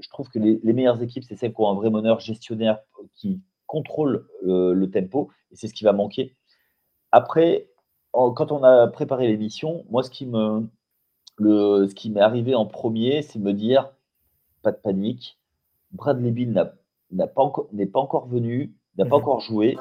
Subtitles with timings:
[0.00, 2.78] je trouve que les, meilleures équipes, c'est celles qui ont un vrai meneur gestionnaire
[3.14, 6.36] qui contrôle le tempo, et c'est ce qui va manquer.
[7.12, 7.68] Après,
[8.12, 10.68] quand on a préparé l'émission, moi, ce qui me,
[11.36, 13.90] le, ce qui m'est arrivé en premier, c'est me dire,
[14.62, 15.38] pas de panique,
[15.92, 16.52] Bradley Bill
[17.10, 19.76] n'est pas, encore, pas encore venu, n'a pas mmh encore joué.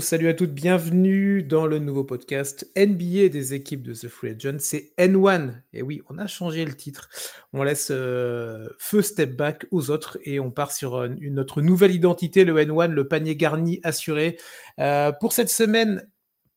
[0.00, 4.56] Salut à toutes, bienvenue dans le nouveau podcast NBA des équipes de The Free Agent.
[4.60, 5.54] C'est N1.
[5.72, 7.10] Et oui, on a changé le titre.
[7.52, 11.60] On laisse euh, feu step back aux autres et on part sur euh, une, notre
[11.60, 14.38] nouvelle identité, le N1, le panier garni assuré.
[14.78, 16.08] Euh, pour cette semaine,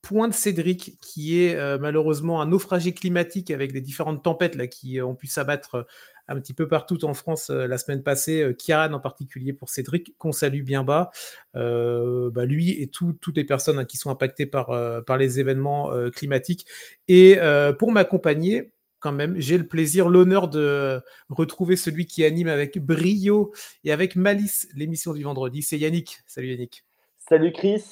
[0.01, 5.01] point de Cédric, qui est malheureusement un naufragé climatique avec les différentes tempêtes là, qui
[5.01, 5.87] ont pu s'abattre
[6.27, 9.69] un petit peu partout en France euh, la semaine passée, euh, Kiaran en particulier pour
[9.69, 11.11] Cédric, qu'on salue bien bas.
[11.55, 16.65] Euh, bah, lui et toutes les personnes hein, qui sont impactées par les événements climatiques.
[17.07, 17.37] Et
[17.79, 23.53] pour m'accompagner, quand même, j'ai le plaisir, l'honneur de retrouver celui qui anime avec brio
[23.83, 25.61] et avec malice l'émission du vendredi.
[25.61, 26.19] C'est Yannick.
[26.25, 26.83] Salut Yannick.
[27.17, 27.83] Salut Chris,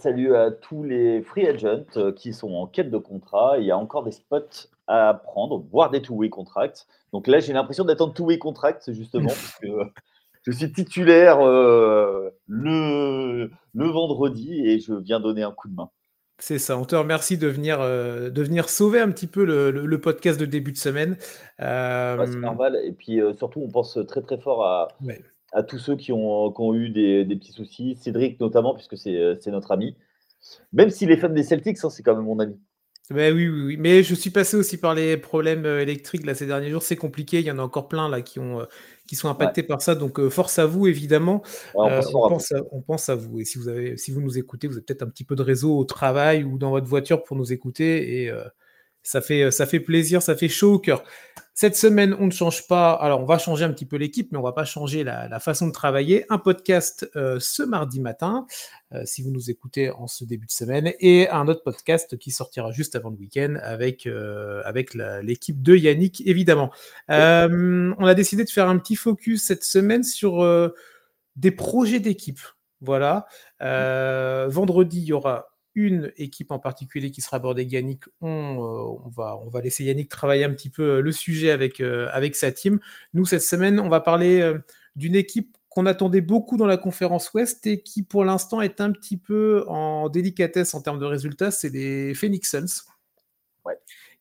[0.00, 3.58] salut à tous les free agents qui sont en quête de contrat.
[3.58, 6.86] Il y a encore des spots à prendre, voire des two-way contracts.
[7.12, 9.68] Donc là, j'ai l'impression d'être en two-way contract, justement, parce que
[10.42, 15.90] je suis titulaire euh, le, le vendredi et je viens donner un coup de main.
[16.38, 19.70] C'est ça, on te remercie de venir, euh, de venir sauver un petit peu le,
[19.70, 21.16] le, podcast de début de semaine.
[21.60, 22.26] Euh...
[22.26, 22.78] c'est normal.
[22.84, 24.88] Et puis euh, surtout, on pense très très fort à,
[25.52, 27.96] à tous ceux qui ont, qui ont eu des, des, petits soucis.
[28.00, 29.96] Cédric notamment, puisque c'est notre ami.
[30.72, 32.58] Même s'il est fan des Celtics, hein, c'est quand même mon ami.
[33.10, 36.46] Oui, oui, oui, mais je suis passé aussi par les problèmes euh, électriques là, ces
[36.46, 36.82] derniers jours.
[36.82, 37.40] C'est compliqué.
[37.40, 38.64] Il y en a encore plein là qui, ont, euh,
[39.06, 39.94] qui sont impactés par ça.
[39.94, 41.42] Donc, euh, force à vous, évidemment.
[41.74, 43.40] on, pense à, on, pense à, vous.
[43.40, 45.42] Et si vous, avez, si vous nous écoutez, vous avez peut-être un petit peu de
[45.42, 48.22] réseau au travail ou dans votre voiture pour nous écouter.
[48.22, 48.32] Et
[49.02, 51.04] ça, fait, ça fait plaisir, ça fait chaud au cœur.
[51.56, 52.92] Cette semaine, on ne change pas.
[52.94, 55.68] Alors, on va changer un petit peu l'équipe, mais on va pas changer la, façon
[55.68, 56.26] de travailler.
[56.28, 58.44] Un podcast euh, ce mardi matin,
[58.92, 62.32] euh, si vous nous écoutez en ce début de semaine, et un autre podcast qui
[62.32, 66.72] sortira juste avant le week-end avec, euh, avec l'équipe de Yannick, évidemment.
[67.08, 70.44] on a décidé de faire un petit focus cette semaine sur
[71.36, 72.40] des projets d'équipe.
[72.80, 73.26] Voilà.
[73.60, 79.08] vendredi, il y aura une équipe en particulier qui sera abordée, Yannick, on, euh, on,
[79.08, 82.36] va, on va laisser Yannick travailler un petit peu euh, le sujet avec, euh, avec
[82.36, 82.78] sa team.
[83.12, 84.54] Nous, cette semaine, on va parler
[84.96, 88.92] d'une équipe qu'on attendait beaucoup dans la conférence Ouest et qui, pour l'instant, est un
[88.92, 92.84] petit peu en délicatesse en termes de résultats, c'est les Phoenix Suns.
[93.64, 93.76] Ouais.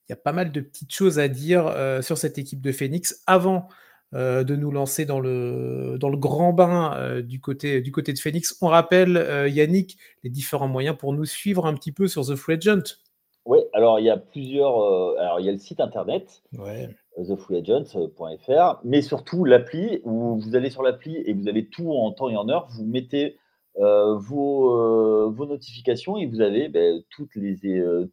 [0.07, 3.21] Il y a pas mal de petites choses à dire sur cette équipe de Phoenix
[3.27, 3.69] avant
[4.15, 8.13] euh, de nous lancer dans le, dans le grand bain euh, du, côté, du côté
[8.13, 8.55] de Phoenix.
[8.61, 12.35] On rappelle, euh, Yannick, les différents moyens pour nous suivre un petit peu sur The
[12.35, 12.97] Free Agent.
[13.45, 14.75] Oui, alors il y a plusieurs.
[15.17, 16.89] alors il y a le site internet, ouais.
[17.17, 22.29] thefreeagent.fr, mais surtout l'appli où vous allez sur l'appli et vous avez tout en temps
[22.29, 22.67] et en heure.
[22.69, 23.37] Vous mettez
[23.75, 27.57] vos, vos, notifications et vous avez ben, toutes les,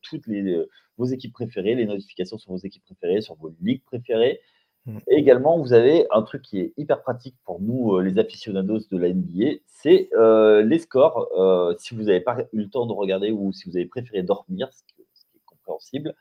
[0.02, 0.64] toutes les,
[0.96, 4.40] vos équipes préférées, les notifications sur vos équipes préférées, sur vos ligues préférées.
[4.86, 4.98] Mm.
[5.08, 8.96] également, vous avez un truc qui est hyper pratique pour nous, euh, les aficionados de
[8.96, 11.28] la NBA, c'est euh, les scores.
[11.36, 14.22] Euh, si vous n'avez pas eu le temps de regarder ou si vous avez préféré
[14.22, 16.14] dormir, ce qui, est compréhensible,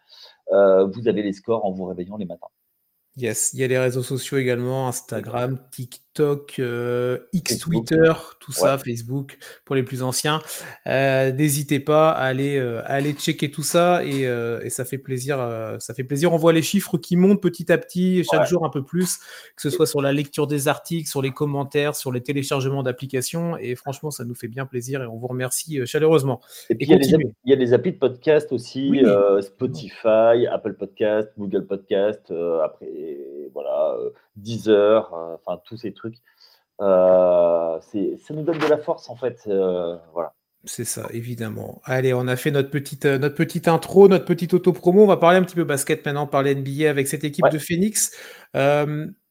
[0.51, 2.47] vous avez les scores en vous réveillant les matins.
[3.15, 8.77] Yes, il y a les réseaux sociaux également, Instagram, TikTok, euh, X Twitter, tout ça,
[8.77, 10.41] Facebook pour les plus anciens.
[10.87, 15.37] Euh, n'hésitez pas à aller, euh, aller checker tout ça et, et ça fait plaisir.
[15.79, 16.33] ça fait plaisir.
[16.33, 19.17] On voit les chiffres qui montent petit à petit, chaque jour un peu plus,
[19.55, 23.57] que ce soit sur la lecture des articles, sur les commentaires, sur les téléchargements d'applications.
[23.57, 26.41] Et franchement, ça nous fait bien plaisir et on vous remercie chaleureusement.
[26.69, 26.91] Et puis il
[27.45, 29.01] y, a les applis de podcast aussi,
[29.41, 32.31] Spotify, Apple Podcast, Google Podcast,
[32.63, 32.87] après
[33.53, 33.97] voilà,
[34.37, 36.08] 10 euh, heures, euh, enfin tous ces trucs.
[36.81, 39.41] Euh, ça nous donne de la force en fait.
[40.13, 40.33] voilà.
[40.65, 41.81] C'est ça, évidemment.
[41.85, 45.03] Allez, on a fait notre petite, notre petite intro, notre petite auto-promo.
[45.03, 48.11] On va parler un petit peu basket maintenant, parler NBA avec cette équipe de Phoenix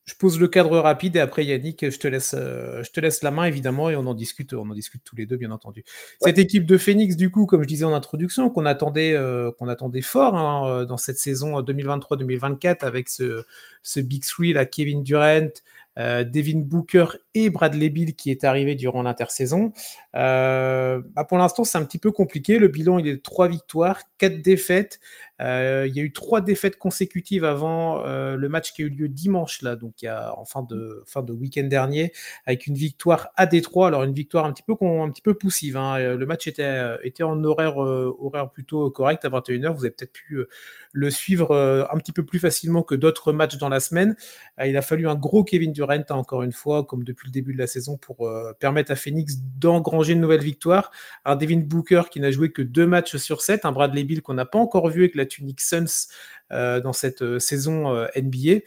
[0.09, 3.23] je pose le cadre rapide et après Yannick, je te laisse, euh, je te laisse
[3.23, 5.85] la main évidemment et on en discute, on en discute tous les deux bien entendu.
[6.23, 9.69] Cette équipe de Phoenix, du coup, comme je disais en introduction, qu'on attendait, euh, qu'on
[9.69, 13.45] attendait fort hein, euh, dans cette saison 2023-2024 avec ce,
[13.83, 15.51] ce Big Three là, Kevin Durant,
[15.99, 19.73] euh, Devin Booker et Bradley Bill qui est arrivé durant l'intersaison.
[20.15, 22.59] Euh, bah, pour l'instant, c'est un petit peu compliqué.
[22.59, 25.01] Le bilan, il est de 3 victoires, 4 défaites.
[25.41, 29.09] Euh, il y a eu 3 défaites consécutives avant le match qui a eu lieu
[29.09, 32.13] dimanche, là, donc en fin de, fin de week-end dernier,
[32.47, 33.89] avec une victoire à Détroit.
[33.89, 35.77] Alors, une victoire un petit peu, un petit peu poussive.
[35.77, 36.17] Hein.
[36.17, 39.75] Le match était, était en horaire, horaire plutôt correct à 21h.
[39.75, 40.45] Vous avez peut-être pu
[40.93, 41.55] le suivre
[41.91, 44.17] un petit peu plus facilement que d'autres matchs dans la semaine.
[44.65, 47.53] il a fallu un gros Kevin Durant, hein, encore une fois, comme depuis le début
[47.53, 50.91] de la saison, pour permettre à Phoenix d'engranger une nouvelle victoire.
[51.25, 54.35] Un Devin Booker qui n'a joué que deux matchs sur sept, un Bradley Bill qu'on
[54.35, 56.09] n'a pas encore vu avec la tunique Suns
[56.51, 58.61] dans cette saison NBA.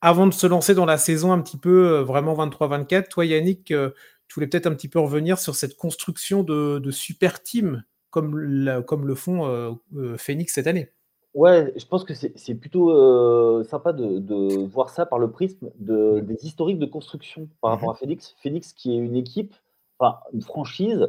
[0.00, 4.34] avant de se lancer dans la saison un petit peu vraiment 23-24, toi Yannick, tu
[4.34, 7.84] voulais peut-être un petit peu revenir sur cette construction de, de super team
[8.14, 10.88] comme, comme le font euh, euh, Phoenix cette année.
[11.34, 16.20] Ouais, je pense que c'est plutôt euh, sympa de, voir ça par le prisme de,
[16.20, 18.36] des historiques de construction par rapport à Phoenix.
[18.40, 19.52] Phoenix qui est une équipe,
[19.98, 21.08] enfin une franchise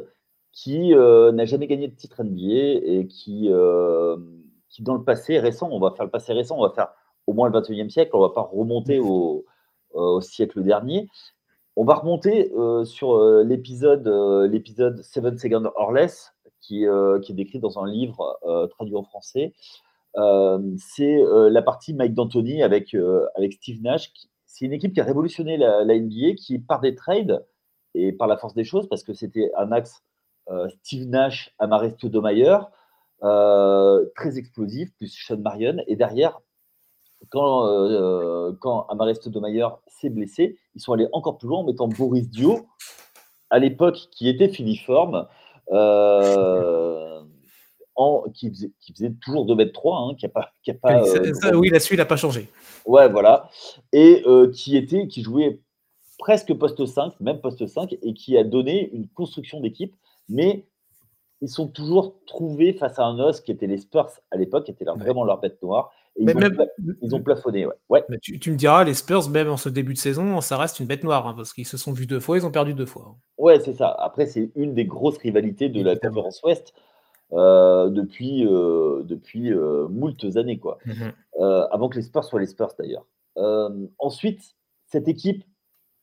[0.56, 3.50] qui n'a jamais gagné de titre NBA et qui,
[4.70, 6.88] qui dans le passé récent, on va faire le passé récent, on va faire
[7.26, 9.44] au moins le 21e siècle, on va pas remonter au,
[9.92, 11.08] au siècle dernier.
[11.76, 12.50] On va remonter
[12.84, 14.08] sur l'épisode
[14.50, 16.32] l'épisode Seven Seconds or Less
[16.72, 19.54] euh, qui, est décrit dans un livre euh, traduit en français.
[20.16, 22.96] Euh, c'est la partie Mike D'Antoni avec,
[23.34, 24.12] avec Steve Nash.
[24.46, 27.44] C'est une équipe qui a révolutionné la, NBA, qui, par des trades
[27.94, 30.02] et par la force des choses, parce que c'était un axe
[30.68, 32.68] Steve Nash, Amare Stoudemire,
[33.20, 35.78] très explosif, plus Sean Marion.
[35.86, 36.40] Et derrière,
[37.30, 42.28] quand, euh, quand Stoudemire s'est blessé, ils sont allés encore plus loin en mettant Boris
[42.28, 42.66] Dio,
[43.50, 45.26] à l'époque qui était filiforme,
[45.72, 47.20] euh,
[47.96, 50.52] en, qui, faisait, qui, faisait, toujours 2m3, hein, qui a pas.
[50.62, 52.48] Qui a pas euh, oui, là-dessus, il n'a pas changé.
[52.84, 53.48] Ouais, voilà.
[53.92, 55.60] Et euh, qui, était, qui jouait
[56.18, 59.94] presque poste 5, même poste 5, et qui a donné une construction d'équipe.
[60.28, 60.66] Mais
[61.42, 64.70] ils sont toujours trouvés face à un os qui était les Spurs à l'époque, qui
[64.70, 65.92] était vraiment leur bête noire.
[66.18, 66.66] ils, ont même,
[67.02, 67.66] ils, ont plafonné.
[67.88, 68.04] Ouais.
[68.08, 70.86] Mais tu, me diras, les Spurs, même en ce début de saison, ça reste une
[70.86, 73.16] bête noire, hein, parce qu'ils se sont vus deux fois, ils ont perdu deux fois.
[73.38, 73.90] Ouais, c'est ça.
[73.98, 76.72] Après, c'est une des grosses rivalités de la conférence Ouest
[77.32, 80.78] euh, depuis, euh, depuis euh, moultes années, quoi.
[80.86, 81.12] Mhm.
[81.70, 83.06] avant que les Spurs soient les Spurs, d'ailleurs.
[83.98, 84.40] ensuite,
[84.86, 85.44] cette équipe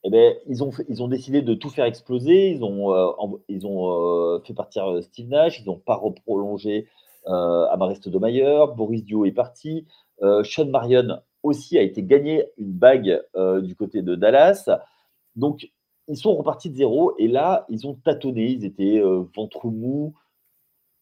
[0.06, 2.50] eh ben, ils, ont décidé de tout faire exploser.
[2.50, 3.10] Ils ont, euh,
[3.50, 5.60] euh, fait partir euh, Steve Nash.
[5.60, 6.88] Ils n'ont pas reprolongé
[7.26, 8.66] euh, Amariste Domayer.
[8.76, 9.86] Boris Dio est parti.
[10.42, 13.20] Sean Marion aussi a été gagné une bague
[13.62, 14.68] du côté de Dallas.
[15.36, 15.70] Donc,
[16.06, 17.14] ils sont repartis de zéro.
[17.18, 18.50] Et là, ils ont tâtonné.
[18.50, 19.00] Ils étaient
[19.34, 20.14] ventre mou,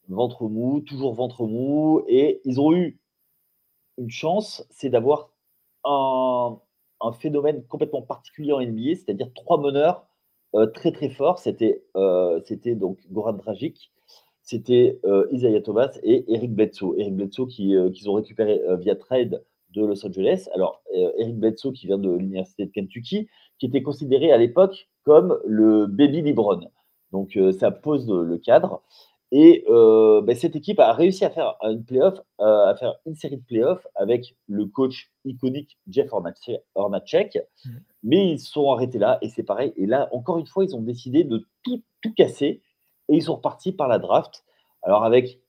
[0.09, 2.03] ventre mou, toujours ventre mou.
[2.07, 3.01] Et ils ont eu
[3.99, 5.31] une chance, c'est d'avoir
[5.85, 6.59] un,
[7.03, 10.07] un phénomène complètement particulier en NBA, c'est-à-dire trois meneurs
[10.55, 11.39] euh, très très forts.
[11.39, 13.91] C'était euh, c'était donc Goran Dragic,
[14.43, 16.95] c'était euh, Isaiah Thomas et Eric Bledsoe.
[16.99, 19.45] Eric Bledsoe qu'ils ont récupéré via trade
[19.75, 20.49] de Los Angeles.
[20.55, 23.29] Alors Eric Bledsoe qui vient de l'université de Kentucky,
[23.59, 26.61] qui était considéré à l'époque comme le baby LeBron.
[27.13, 28.83] Donc ça pose le cadre.
[29.35, 33.15] Et euh, ben, cette équipe a réussi à faire une playoff, euh, à faire une
[33.15, 37.71] série de playoffs avec le coach iconique Jeff Hornacek, mm.
[38.03, 39.73] mais ils sont arrêtés là et c'est pareil.
[39.77, 42.61] Et là, encore une fois, ils ont décidé de tout, tout casser
[43.09, 44.45] et ils sont repartis par la draft.
[44.83, 45.41] Alors avec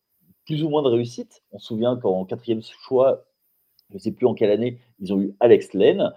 [0.46, 3.26] plus ou moins de réussite, on se souvient qu'en quatrième choix,
[3.90, 6.14] je ne sais plus en quelle année, ils ont eu Alex Len.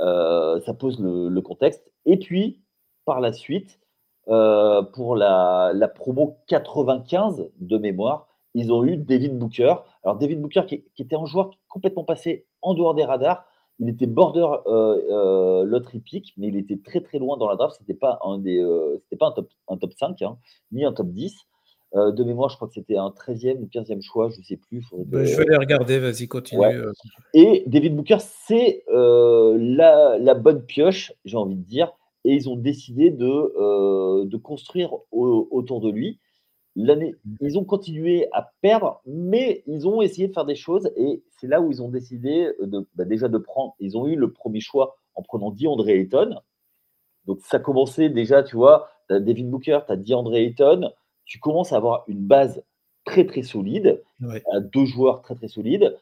[0.00, 1.90] Euh, ça pose le contexte.
[2.04, 2.60] Et puis,
[3.06, 3.80] par la suite,
[4.28, 9.74] euh, pour la, promo 95 de mémoire, ils ont eu David Booker.
[10.04, 13.44] Alors, David Booker, qui, était un joueur complètement passé en dehors des radars,
[13.78, 17.56] il était border euh, euh, lottery pick, mais il était très très loin dans la
[17.56, 17.76] draft.
[17.78, 20.38] C'était pas un des, euh, c'était pas un top, un top 5, hein,
[20.70, 21.34] ni un top 10.
[21.94, 24.86] de mémoire, je crois que c'était un 13e ou 15e choix, je ne sais plus.
[25.06, 26.62] Bah, je vais les regarder, vas-y, continue.
[27.34, 31.92] Et David Booker, c'est la, la, bonne pioche, j'ai envie de dire
[32.24, 36.20] et ils ont décidé de, euh, de construire autour de lui.
[36.74, 37.34] L'année, mmh.
[37.40, 41.46] ils ont continué à perdre, mais ils ont essayé de faire des choses et c'est
[41.46, 43.74] là où ils ont décidé de, bah, déjà de prendre.
[43.78, 46.36] Ils ont eu le premier choix en prenant DeAndre Ayton.
[47.26, 50.90] Donc ça commençait déjà, tu vois, tu as Devin Booker, tu as DeAndre Ayton,
[51.24, 52.64] tu commences à avoir une base
[53.04, 55.96] très très solide, deux joueurs très très solides.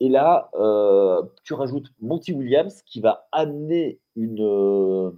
[0.00, 5.12] Et là, euh, tu rajoutes Monty Williams qui va amener une,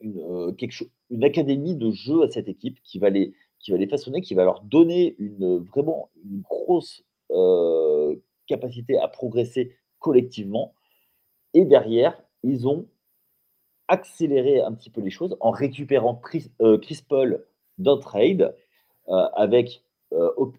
[0.00, 3.70] une, euh, quelque chose, une académie de jeu à cette équipe qui va les, qui
[3.70, 9.76] va les façonner, qui va leur donner une, vraiment une grosse euh, capacité à progresser
[9.98, 10.74] collectivement.
[11.54, 12.86] Et derrière, ils ont
[13.88, 17.44] accéléré un petit peu les choses en récupérant Chris, euh, Paul
[17.78, 18.54] d'un trade
[19.08, 19.82] avec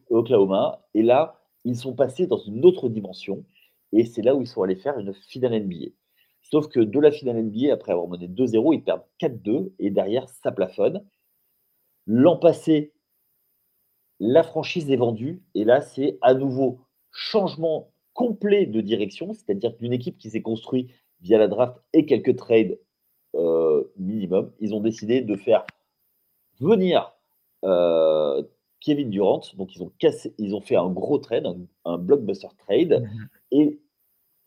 [0.10, 0.86] Oklahoma.
[0.94, 3.44] Et là, ils sont passés dans une autre dimension.
[3.92, 5.88] Et c'est là où ils sont allés faire une finale NBA.
[6.50, 10.30] Sauf que de la finale NBA, après avoir mené 2-0, ils perdent 4-2 et derrière,
[10.30, 11.04] ça plafonne.
[12.06, 12.94] L'an passé,
[14.20, 16.80] la franchise est vendue et là, c'est à nouveau
[17.12, 20.90] changement complet de direction, c'est-à-dire qu'une équipe qui s'est construite
[21.22, 22.80] via la draft et quelques trades
[23.36, 25.66] euh, minimum, ils ont décidé de faire
[26.60, 27.14] venir
[27.66, 28.42] euh,
[28.80, 29.42] Kevin Durant.
[29.56, 31.46] Donc, ils ont, cassé, ils ont fait un gros trade,
[31.86, 33.02] un, blockbuster trade.
[33.02, 33.28] Mhm.
[33.52, 33.80] Et,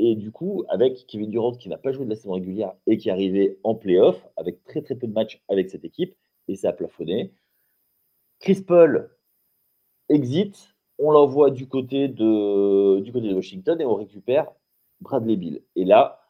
[0.02, 2.96] et du coup, avec Kevin Durant qui n'a pas joué de la saison régulière et
[2.96, 6.16] qui est arrivé en playoff avec très très peu de matchs avec cette équipe,
[6.48, 7.34] et ça a plafonné.
[8.38, 9.10] Chris Paul
[10.08, 14.50] exit, on l'envoie du côté de Washington et on récupère
[15.02, 15.62] Bradley Bill.
[15.76, 16.22] Et là,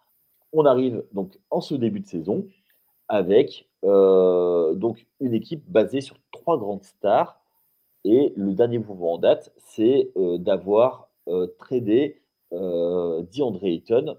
[0.53, 2.49] on arrive donc en ce début de saison
[3.07, 7.41] avec euh, donc une équipe basée sur trois grandes stars.
[8.05, 12.21] Et le dernier mouvement en date, c'est euh, d'avoir euh, tradé
[12.52, 14.16] DeAndre Ayton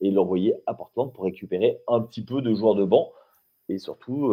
[0.00, 3.12] et l'envoyer à Portland pour récupérer un petit peu de joueurs de banc
[3.68, 4.32] et surtout,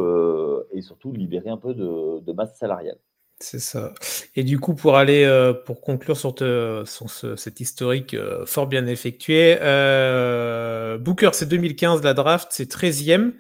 [0.72, 3.00] et surtout libérer un peu de masse salariale.
[3.42, 3.94] C'est ça.
[4.36, 8.86] Et du coup, pour aller, euh, pour conclure sur, ce, cet historique euh, fort bien
[8.86, 13.34] effectué, euh, Booker, c'est 2015, la draft, c'est 13e.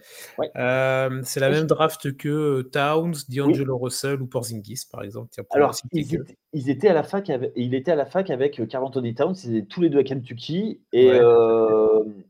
[1.23, 5.29] c'est la même draft que Towns, D'Angelo Russell ou Porzingis, par exemple.
[5.51, 9.13] Alors, ils étaient, à la fac avec, il était à la fac avec Carl Anthony
[9.13, 10.81] Towns, ils étaient tous les deux à Kentucky.
[10.93, 11.11] Et,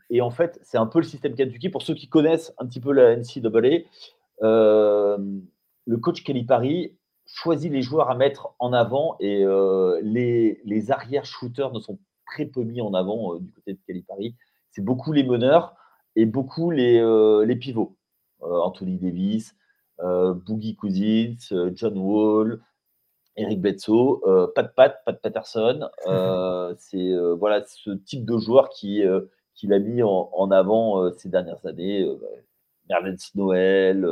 [0.09, 1.69] et en fait, c'est un peu le système Kentucky.
[1.69, 3.85] Pour ceux qui connaissent un petit peu la NCAA,
[5.87, 6.95] le coach Kelly Paris
[7.33, 12.45] choisit les joueurs à mettre en avant et euh, les, les arrière-shooters ne sont très
[12.45, 14.35] peu mis en avant euh, du côté de Calipari.
[14.71, 15.75] C'est beaucoup les meneurs
[16.15, 17.95] et beaucoup les, euh, les pivots.
[18.43, 19.55] Anthony Davis,
[19.99, 21.35] Boogie Cousins,
[21.75, 22.59] John Wall,
[23.35, 24.19] Eric Bledsoe,
[24.55, 25.87] Pat Pat, Pat Patterson.
[26.79, 29.03] c'est voilà ce type de joueur qui,
[29.53, 32.11] qu'il a mis en, avant ces dernières années.
[32.89, 34.09] Merlens Noël,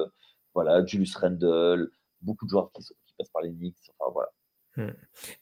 [0.54, 1.90] voilà, Julius Randle,
[2.22, 2.94] beaucoup de joueurs qui, sont,
[3.34, 4.30] par les Enfin, voilà.
[4.78, 4.92] Hmm.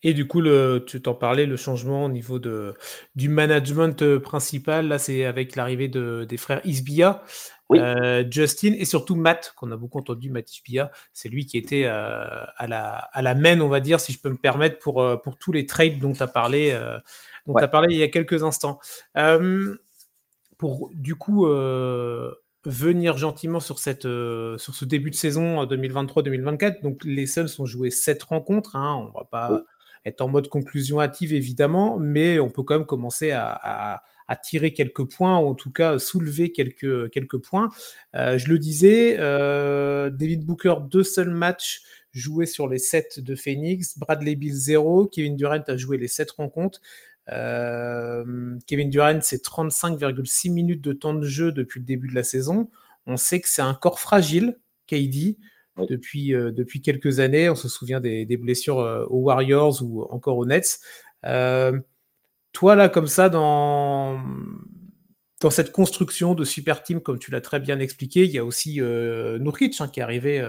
[0.03, 2.75] Et du coup, le, tu t'en parlais, le changement au niveau de,
[3.15, 7.24] du management euh, principal, là, c'est avec l'arrivée de, des frères Isbia,
[7.74, 10.91] euh, Justin et surtout Matt, qu'on a beaucoup entendu, Matt Isbia.
[11.13, 14.19] C'est lui qui était euh, à, la, à la main, on va dire, si je
[14.19, 16.79] peux me permettre, pour, pour tous les trades dont tu as parlé,
[17.46, 18.79] dont as parlé il y a quelques instants.
[20.57, 21.46] pour du coup
[22.68, 26.66] venir gentiment sur, cette, euh, sur ce début de saison 2023-2024.
[26.66, 28.76] Euh, Donc les Suns ont joué sept rencontres.
[28.76, 28.96] Hein.
[28.96, 29.64] On ne va pas
[30.06, 34.04] être en mode conclusion hâtive évidemment, mais on peut quand même commencer à,
[34.44, 37.70] tirer quelques points, ou en tout cas soulever quelques, quelques points.
[38.14, 41.82] Euh, je le disais, David Booker, deux seuls matchs
[42.12, 43.98] joués sur les sept de Phoenix.
[43.98, 45.08] Bradley Bill, zéro.
[45.08, 46.82] Kevin Durant a joué les sept rencontres.
[47.31, 52.24] Euh, Kevin Durant, c'est 35,6 minutes de temps de jeu depuis le début de la
[52.24, 52.69] saison.
[53.05, 54.57] On sait que c'est un corps fragile,
[54.88, 55.38] KD,
[55.89, 57.50] depuis, euh, depuis quelques années.
[57.50, 60.79] On se souvient des, blessures euh, aux Warriors ou encore aux Nets.
[62.53, 64.19] toi, là, comme ça, dans,
[65.41, 68.46] dans cette construction de super team, comme tu l'as très bien expliqué, il y a
[68.46, 70.46] aussi Nurkic hein, qui est arrivé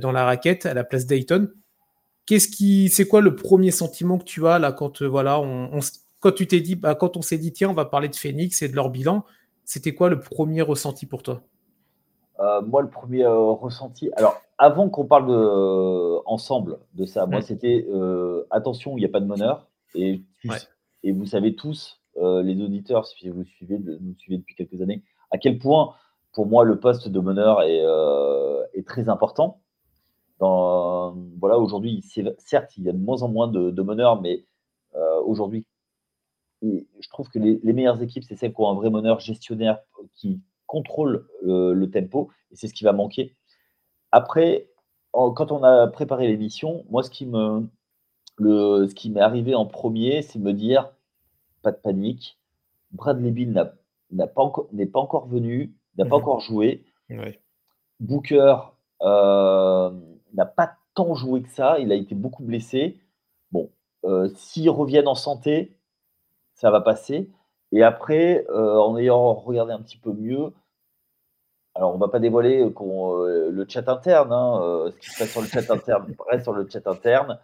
[0.00, 1.52] dans la raquette à la place d'Ayton.
[2.26, 5.80] Qu'est-ce qui, c'est quoi le premier sentiment que tu as là quand euh, voilà, on,
[6.20, 8.62] quand tu t'es dit, bah, quand on s'est dit tiens, on va parler de Phoenix
[8.62, 9.24] et de leur bilan,
[9.64, 11.42] c'était quoi le premier ressenti pour toi?
[12.38, 17.42] Euh, Moi, le premier euh, ressenti, alors avant qu'on parle de, ensemble de ça, moi
[17.42, 17.84] c'était
[18.50, 20.22] attention, il n'y a pas de meneur et,
[21.02, 25.02] et vous savez tous, les auditeurs, si vous suivez, nous suivez depuis quelques années,
[25.32, 25.94] à quel point
[26.32, 27.82] pour moi le poste de meneur est,
[28.78, 29.60] est très important
[30.42, 32.02] voilà, aujourd'hui,
[32.38, 34.44] certes, il y a de moins en moins de, meneurs, mais
[34.94, 35.66] euh, aujourd'hui,
[36.62, 39.78] je trouve que les, meilleures équipes, c'est celles qui ont un vrai meneur gestionnaire
[40.14, 43.34] qui contrôle le, tempo, et c'est ce qui va manquer.
[44.10, 44.68] Après,
[45.12, 47.66] quand on a préparé l'émission, moi, ce qui me,
[48.36, 50.92] le, ce qui m'est arrivé en premier, c'est me dire,
[51.62, 52.38] pas de panique,
[52.90, 53.70] Bradley Bill
[54.10, 56.22] n'est pas, encore, pas encore venu, n'a pas mhm.
[56.22, 56.84] encore joué.
[58.00, 58.56] Booker,
[59.02, 59.90] euh,
[60.34, 61.78] n'a pas tant joué que ça.
[61.78, 62.98] Il a été beaucoup blessé.
[63.50, 63.70] Bon,
[64.04, 65.76] euh, s'ils reviennent en santé,
[66.54, 67.30] ça va passer.
[67.72, 70.52] Et après, euh, en ayant regardé un petit peu mieux,
[71.74, 75.40] alors on va pas dévoiler euh, le chat interne, hein, ce qui se passe sur
[75.40, 77.38] le chat interne reste sur le chat interne.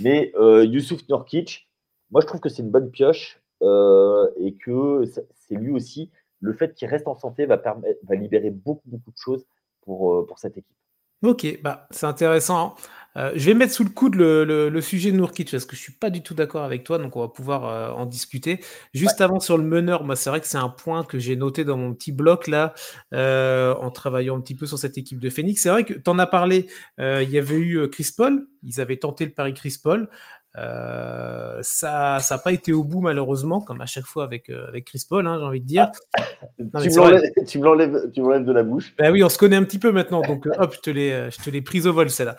[0.00, 1.68] Mais Youssouf Nurkic,
[2.10, 6.10] moi je trouve que c'est une bonne pioche et que c'est lui aussi,
[6.40, 9.44] le fait qu'il reste en santé va, permettre, va libérer beaucoup, beaucoup de choses
[9.82, 10.76] pour, pour cette équipe.
[11.24, 12.76] Ok, bah, c'est intéressant.
[13.16, 15.80] Euh, je vais mettre sous le coude le, le, sujet de Nourkic parce que je
[15.80, 18.60] suis pas du tout d'accord avec toi, donc on va pouvoir euh, en discuter.
[18.92, 21.64] Juste avant sur le meneur, moi c'est vrai que c'est un point que j'ai noté
[21.64, 22.74] dans mon petit bloc là,
[23.14, 25.62] euh, en travaillant un petit peu sur cette équipe de Phoenix.
[25.62, 26.66] C'est vrai que tu en as parlé,
[26.98, 30.10] il y avait eu Chris Paul, ils avaient tenté le pari Chris Paul.
[30.56, 34.84] Euh, ça n'a pas été au bout malheureusement, comme à chaque fois avec, euh, avec
[34.84, 35.90] Chris Paul, hein, j'ai envie de dire.
[37.46, 38.94] tu, me l'enlèves de la bouche.
[38.96, 41.28] Ben oui, on se connaît un petit peu maintenant, donc euh, hop, je te l'ai,
[41.30, 42.36] je te l'ai prise au vol celle-là.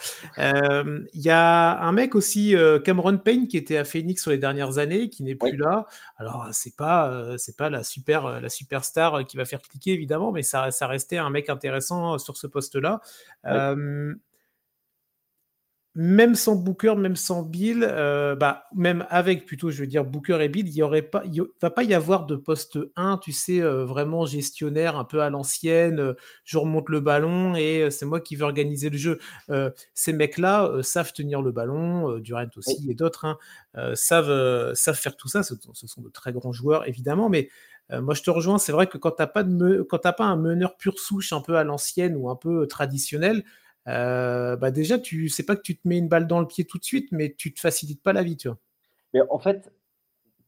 [1.13, 4.77] Il y a un mec aussi, Cameron Payne, qui était à Phoenix sur les dernières
[4.77, 5.85] années, qui n'est plus là.
[6.17, 10.43] Alors c'est pas, c'est pas la super, la superstar qui va faire cliquer évidemment, mais
[10.43, 13.01] ça, ça restait un mec intéressant sur ce poste-là
[15.95, 20.39] même sans Booker, même sans Bill, euh, bah, même avec plutôt, je veux dire, Booker
[20.41, 23.31] et Bill, il y aurait pas, il va pas y avoir de poste 1, tu
[23.31, 28.05] sais, euh, vraiment gestionnaire, un peu à l'ancienne, euh, je remonte le ballon et c'est
[28.05, 29.19] moi qui veux organiser le jeu.
[29.93, 33.37] ces mecs-là savent tenir le ballon, Durant aussi et d'autres hein,
[33.95, 35.43] savent, savent faire tout ça.
[35.43, 37.49] Ce, sont de très grands joueurs, évidemment, mais
[37.91, 38.57] moi, je te rejoins.
[38.57, 41.63] C'est vrai que quand tu n'as pas, pas un meneur pur souche un peu à
[41.63, 43.43] l'ancienne ou un peu traditionnel,
[43.87, 46.65] euh, bah déjà, tu sais pas que tu te mets une balle dans le pied
[46.65, 48.57] tout de suite, mais tu te facilites pas la vie, tu vois.
[49.13, 49.71] Mais en fait,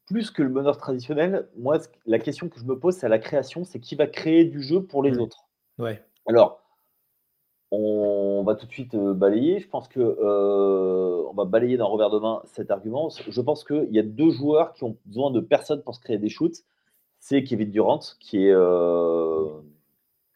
[0.07, 3.63] plus que le meneur traditionnel, moi, la question que je me pose, c'est la création,
[3.63, 5.19] c'est qui va créer du jeu pour les mmh.
[5.19, 5.45] autres.
[5.77, 6.03] Ouais.
[6.27, 6.63] Alors,
[7.69, 9.59] on va tout de suite euh, balayer.
[9.59, 13.09] Je pense que euh, on va balayer d'un revers de main cet argument.
[13.09, 16.17] Je pense qu'il y a deux joueurs qui ont besoin de personne pour se créer
[16.17, 16.63] des shoots.
[17.19, 18.55] C'est Kevin Durant, qui est,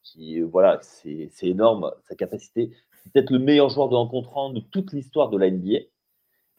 [0.03, 2.72] qui voilà, c'est énorme sa capacité
[3.05, 5.79] peut-être le meilleur joueur de rencontrant de toute l'histoire de la NBA.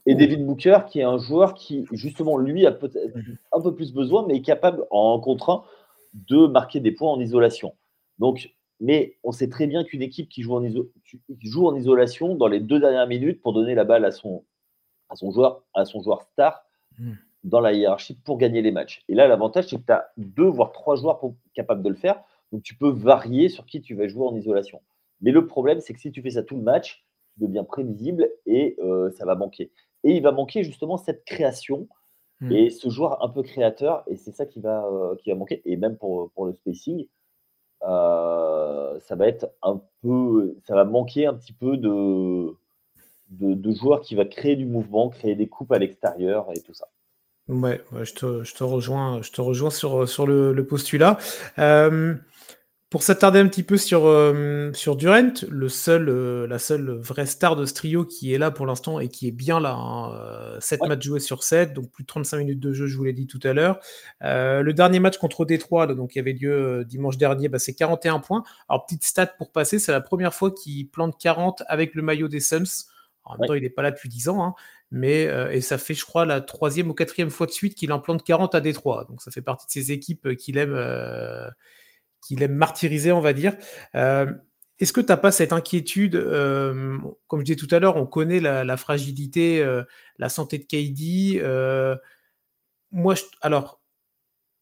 [0.05, 3.17] Et David Booker, qui est un joueur qui, justement, lui, a peut-être
[3.53, 5.65] un peu plus besoin, mais est capable, en rencontrant,
[6.15, 7.75] de marquer des points en isolation.
[8.19, 10.69] Donc, mais on sait très bien qu'une équipe qui joue, en
[11.41, 14.45] joue en isolation dans les deux dernières minutes pour donner la balle à son,
[15.09, 16.65] à son, joueur, à son joueur star
[16.99, 17.13] hmm.
[17.45, 19.05] dans la hiérarchie pour gagner les matchs.
[19.09, 21.21] Et là, l'avantage, c'est que tu as deux, voire trois joueurs
[21.55, 22.21] capables de le faire.
[22.51, 24.81] Donc, tu peux varier sur qui tu vas jouer en isolation.
[25.23, 28.29] Mais le problème, c'est que si tu fais ça tout le match, tu deviens prévisible
[28.45, 29.71] et euh, ça va manquer.
[30.05, 31.89] Et il va manquer justement cette création
[32.41, 32.53] hmm.
[32.53, 34.03] et ce joueur un peu créateur.
[34.09, 35.63] Et c'est ça qui va, euh, qui va manquer.
[35.65, 37.07] Et même pour, pour le spacing,
[37.85, 42.55] euh, ça va être un peu, ça va manquer un petit peu de,
[43.31, 46.89] de, joueurs qui va créer du mouvement, créer des coupes à l'extérieur et tout ça.
[47.49, 51.19] Ouais, je, te, je, te, rejoins, je te rejoins sur, sur le, le postulat.
[52.93, 57.25] Pour s'attarder un petit peu sur, euh, sur Durant, le seul, euh, la seule vraie
[57.25, 60.83] star de ce trio qui est là pour l'instant et qui est bien là, 7
[60.83, 63.05] hein, euh, matchs joués sur 7, donc plus de 35 minutes de jeu, je vous
[63.05, 63.81] l'ai dit tout à l'heure.
[64.21, 68.45] le dernier match contre Détroit, donc qui avait lieu dimanche dernier, bah, c'est 41 points.
[68.69, 72.29] Alors, petite stat pour passer, c'est la première fois qu'il plante 40 avec le maillot
[72.29, 72.89] des Suns.
[73.25, 74.55] En même temps, il n'est pas là depuis 10 ans, hein,
[74.91, 78.01] mais et ça fait, je crois, la troisième ou quatrième fois de suite qu'il en
[78.01, 79.07] plante 40 à Détroit.
[79.09, 80.75] Donc ça fait partie de ces équipes qu'il aime
[82.23, 83.57] qu'il aime martyriser, on va dire.
[83.95, 84.33] Euh,
[84.79, 88.07] est-ce que tu n'as pas cette inquiétude euh, Comme je disais tout à l'heure, on
[88.07, 89.83] connaît la, fragilité, euh,
[90.19, 91.43] la santé de KD.
[92.91, 93.81] moi, alors,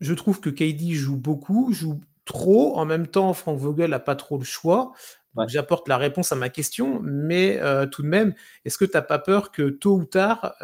[0.01, 2.77] je trouve que KD joue beaucoup, joue trop.
[2.77, 4.93] En même temps, Frank Vogel n'a pas trop le choix.
[5.47, 7.61] J'apporte la réponse à ma question, mais
[7.93, 10.55] tout de même, est-ce que tu n'as pas peur que tôt ou tard,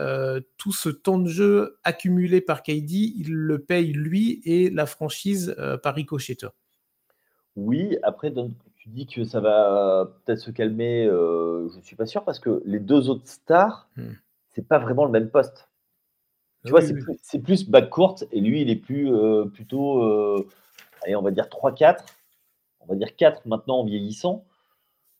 [0.56, 5.54] tout ce temps de jeu accumulé par KD, il le paye lui et la franchise
[5.82, 6.54] par ricochet toi?
[7.56, 8.32] Oui, après,
[8.76, 12.38] tu dis que ça va peut-être se calmer, euh, je ne suis pas sûr parce
[12.38, 14.16] que les deux autres stars, ce hmm.
[14.50, 15.68] c'est pas vraiment le même poste.
[16.64, 20.48] Tu vois, c'est plus, back court et lui, il est plus euh, plutôt, euh,
[21.02, 22.04] allez, on va dire 3-4,
[22.80, 24.44] on va dire 4 maintenant en vieillissant.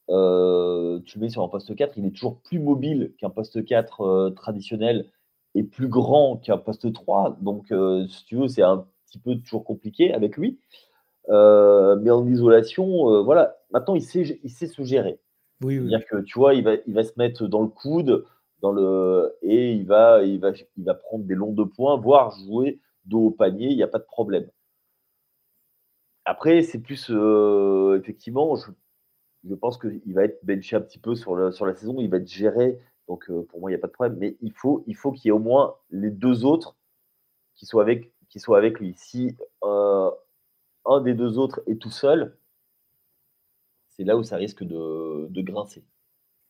[0.09, 4.31] tu le mets sur un poste 4, il est toujours plus mobile qu'un poste 4
[4.37, 5.09] traditionnel
[5.55, 7.39] et plus grand qu'un poste 3.
[7.41, 7.73] Donc,
[8.09, 10.59] si tu veux, c'est un petit peu toujours compliqué avec lui.
[11.29, 15.19] Euh, mais en isolation, euh, voilà, maintenant il sait, il sait se gérer.
[15.61, 15.89] Oui, oui.
[15.89, 18.25] C'est-à-dire que tu vois, il va, il va se mettre dans le coude,
[18.61, 22.31] dans le, et il va, il va, il va prendre des longs de points, voire
[22.31, 24.49] jouer dos au panier, il n'y a pas de problème.
[26.25, 28.71] Après, c'est plus euh, effectivement, je,
[29.49, 32.11] je pense qu'il va être benché un petit peu sur, le, sur la saison, il
[32.11, 34.19] va être géré, donc pour moi, il n'y a pas de problème.
[34.19, 36.77] Mais il faut, il faut qu'il y ait au moins les deux autres
[37.55, 38.95] qui soient avec, qui soient avec lui.
[38.97, 39.37] Si
[40.87, 42.37] un des deux autres est tout seul,
[43.97, 45.85] c'est là où ça risque de, grincer.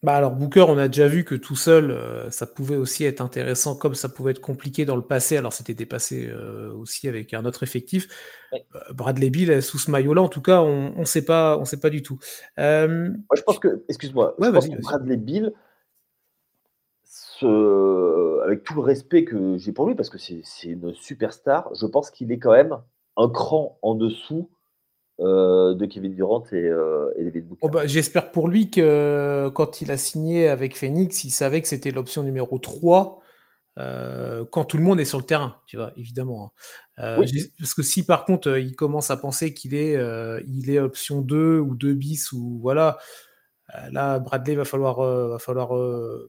[0.03, 3.21] Bah alors Booker, on a déjà vu que tout seul, euh, ça pouvait aussi être
[3.21, 5.37] intéressant, comme ça pouvait être compliqué dans le passé.
[5.37, 8.07] Alors c'était dépassé euh, aussi avec un autre effectif.
[8.53, 8.59] Euh,
[8.93, 11.91] Bradley Bill sous ce maillot-là, en tout cas, on ne sait pas, on sait pas
[11.91, 12.19] du tout.
[12.59, 15.53] Moi, je pense que, excuse-moi, Bradley Bill,
[18.45, 22.11] avec tout le respect que j'ai pour lui, parce que c'est une superstar, je pense
[22.11, 22.77] qu'il est quand même
[23.17, 24.51] un cran en dessous
[25.19, 27.61] euh, de Kevin Durant et, euh, David Booker.
[27.63, 31.69] Oh, bah, j'espère pour lui que quand il a signé avec Phoenix, il savait que
[31.69, 33.21] c'était l'option numéro 3
[33.79, 36.53] euh, quand tout le monde est sur le terrain, tu vois, évidemment.
[36.99, 37.17] Hein.
[37.59, 39.99] Parce que si par contre il commence à penser qu'il est,
[40.47, 42.99] il est option 2 ou 2 bis ou voilà,
[43.91, 45.71] là Bradley va falloir, va falloir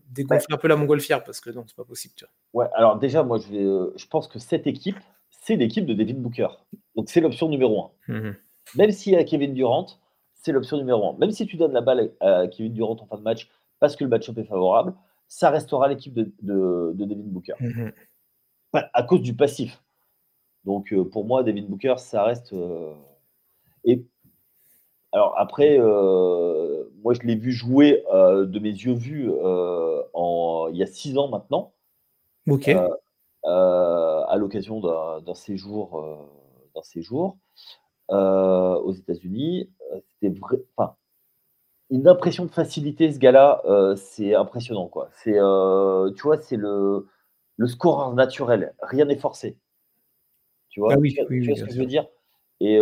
[0.10, 2.14] dégonfler un peu la montgolfière parce que non, c'est pas possible.
[2.16, 2.64] Tu vois.
[2.64, 5.00] Ouais, alors déjà, moi je, vais, je pense que cette équipe,
[5.48, 6.50] c'est l'équipe de David Booker.
[6.98, 8.36] Donc c'est l'option numéro 1.
[8.76, 9.88] Même s'il y a Kevin Durant,
[10.34, 11.20] c'est l'option numéro 1.
[11.20, 14.04] Même si tu donnes la balle à Kevin Durant en fin de match parce que
[14.04, 14.94] le match-up est favorable,
[15.30, 17.54] ça restera l'équipe de, de, David Booker.
[17.62, 17.94] Mhm.
[18.74, 19.82] à cause du passif.
[20.66, 22.52] Donc euh, pour moi, David Booker, ça reste.
[22.52, 22.94] Euh,
[23.86, 24.04] et
[25.14, 29.32] alors après, euh, moi je l'ai vu jouer de mes yeux vus
[30.14, 31.72] en, il y a six ans maintenant.
[32.50, 32.70] Ok.
[33.48, 34.80] À l'occasion
[35.22, 36.04] d'un séjour,
[36.76, 37.38] d'un séjour.
[38.12, 39.70] Euh, aux États-Unis.
[39.92, 40.96] Euh, c'était vrai, enfin,
[41.90, 44.88] une impression de facilité, ce gars-là, euh, c'est impressionnant.
[44.88, 45.10] Quoi.
[45.12, 47.08] C'est, tu vois, c'est le,
[47.58, 48.76] le score naturel.
[48.82, 49.58] Rien n'est forcé.
[50.70, 52.08] Tu vois, ah oui, tu, vois ce que je veux dire?
[52.62, 52.80] Et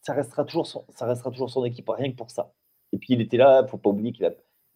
[0.00, 2.52] ça, restera toujours son, ça restera toujours son équipe, rien que pour ça.
[2.92, 4.30] Et puis il était là, il ne faut pas oublier qu'il a,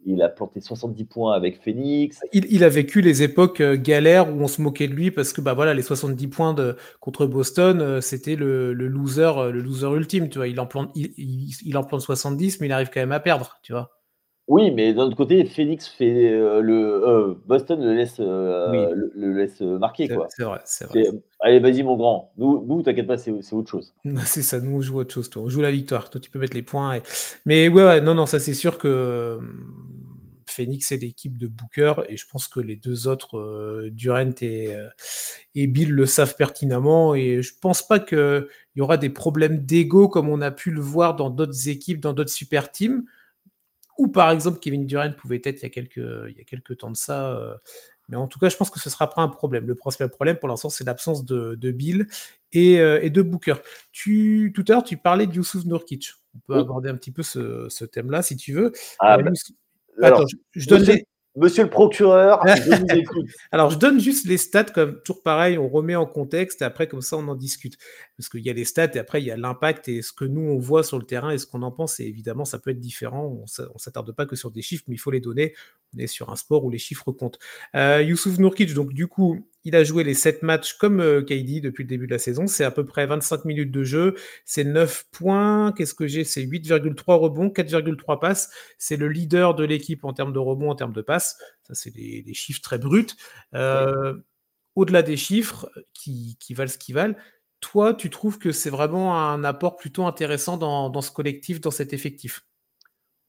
[0.08, 2.20] il a planté 70 points avec Phoenix.
[2.32, 5.40] Il, a vécu les époques euh, galères où on se moquait de lui parce que
[5.40, 9.94] bah voilà les 70 points de, contre Boston, euh, c'était le, loser, euh, le loser
[9.94, 10.30] ultime.
[10.30, 13.20] Tu vois, il en plante, il, en plante 70, mais il arrive quand même à
[13.20, 13.58] perdre.
[13.62, 13.90] Tu vois.
[14.46, 20.26] Oui, mais d'un autre côté, Phoenix fait le Boston le laisse, le, laisse marquer quoi.
[20.30, 21.02] C'est vrai, c'est vrai.
[21.40, 22.32] Allez, vas-y mon grand.
[22.38, 23.94] Nous, nous t'inquiète pas, c'est autre chose.
[24.24, 25.28] C'est ça, nous on joue autre chose.
[25.28, 25.42] Toi.
[25.42, 26.08] On joue la victoire.
[26.08, 26.98] Toi, tu peux mettre les points.
[27.44, 29.38] Mais ouais, ouais, non, non, ça c'est sûr que
[30.50, 34.74] Phoenix est l'équipe de Booker et je pense que les deux autres, euh, Durant et,
[34.74, 34.88] euh,
[35.54, 37.14] et, Bill, le savent pertinemment.
[37.14, 40.80] Et je pense pas qu'il y aura des problèmes d'ego comme on a pu le
[40.80, 43.04] voir dans d'autres équipes, dans d'autres super teams.
[43.98, 46.78] Ou par exemple, Kevin Durant pouvait être il y a quelques, il y a quelques
[46.78, 47.32] temps de ça.
[47.32, 47.54] Euh,
[48.08, 49.66] mais en tout cas, je pense que ce ne sera pas un problème.
[49.66, 52.06] Le principal problème pour l'instant, c'est l'absence de, Bill
[52.52, 53.56] et, et, de Booker.
[53.92, 56.14] Tu, tout à l'heure, tu parlais de Yusuf Nurkic.
[56.34, 58.72] On peut aborder un petit peu ce, thème-là si tu veux.
[58.98, 59.30] Ah, bah,
[60.02, 61.04] Attends, je, donne les...
[61.38, 63.26] Monsieur le procureur, je vous écoute.
[63.52, 66.88] Alors, je donne juste les stats, comme toujours pareil, on remet en contexte et après,
[66.88, 67.76] comme ça, on en discute.
[68.16, 70.24] Parce qu'il y a les stats et après, il y a l'impact et ce que
[70.24, 72.00] nous, on voit sur le terrain et ce qu'on en pense.
[72.00, 73.26] Et évidemment, ça peut être différent.
[73.26, 75.54] On ne s'attarde pas que sur des chiffres, mais il faut les donner.
[75.94, 77.38] On est sur un sport où les chiffres comptent.
[77.76, 81.60] Euh, Youssouf Nourkic, donc du coup, il a joué les 7 matchs comme euh, KD
[81.60, 82.46] depuis le début de la saison.
[82.46, 84.14] C'est à peu près 25 minutes de jeu.
[84.44, 85.72] C'est 9 points.
[85.72, 86.24] Qu'est-ce que j'ai?
[86.24, 88.50] C'est 8,3 rebonds, 4,3 passes.
[88.78, 91.38] C'est le leader de l'équipe en termes de rebonds, en termes de passes.
[91.64, 93.06] Ça, c'est des, chiffres très bruts.
[93.54, 94.14] Euh,
[94.76, 97.16] au-delà des chiffres qui, valent ce qu'ils valent,
[97.60, 101.92] toi, tu trouves que c'est vraiment un apport plutôt intéressant dans, ce collectif, dans cet
[101.92, 102.46] effectif?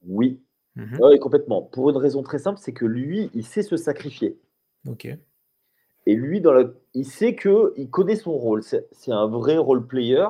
[0.03, 0.41] Oui.
[0.75, 1.63] Mmh oui, complètement.
[1.63, 4.39] Pour une raison très simple, c'est que lui, il sait se sacrifier.
[4.87, 5.07] Ok.
[6.09, 6.41] Et lui,
[6.95, 8.63] il sait qu'il connaît son rôle.
[8.63, 10.25] C'est un vrai role player.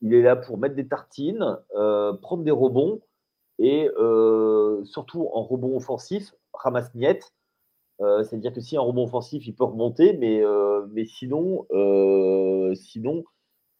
[0.00, 3.00] Il est là pour mettre des tartines, euh, prendre des rebonds
[3.58, 7.32] et euh, surtout en rebond offensif, ramasse miette.
[8.00, 10.40] Euh, c'est-à-dire que si un rebond offensif, il peut remonter, mais,
[10.92, 11.66] mais sinon,
[12.76, 13.24] sinon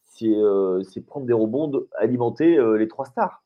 [0.02, 3.44] c'est prendre des rebonds, alimenter les trois stars.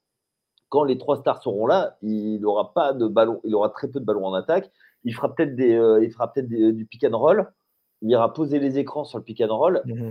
[0.71, 4.01] Quand les trois stars seront là, il aura pas de ballon, il aura très peu
[4.01, 4.71] de ballons en attaque.
[5.05, 7.53] Il fera peut-être il peut-être du pick and roll
[8.03, 10.11] il ira poser les écrans sur le pick and roll mmh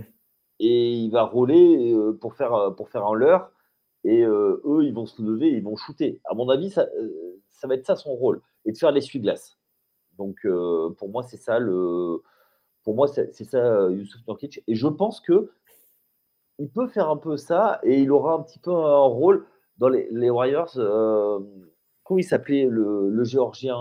[0.60, 3.50] et il va rouler euh, pour faire, euh, pour faire un leurre.
[4.04, 6.20] Et euh, eux, ils vont se lever, ils vont shooter.
[6.24, 6.86] À mon avis, ça,
[7.48, 9.58] ça va être ça son rôle, et de faire l'essuie-glace.
[10.16, 10.46] Donc,
[10.98, 12.22] pour moi, c'est ça le.
[12.82, 14.62] Pour moi, c'est ça Youssouf Nurkic.
[14.66, 15.50] Et je pense que
[16.58, 19.46] il peut faire un peu ça et il aura un petit peu un rôle
[19.76, 20.72] dans les, les Warriors.
[20.74, 23.76] comment il s'appelait le, le, géorgien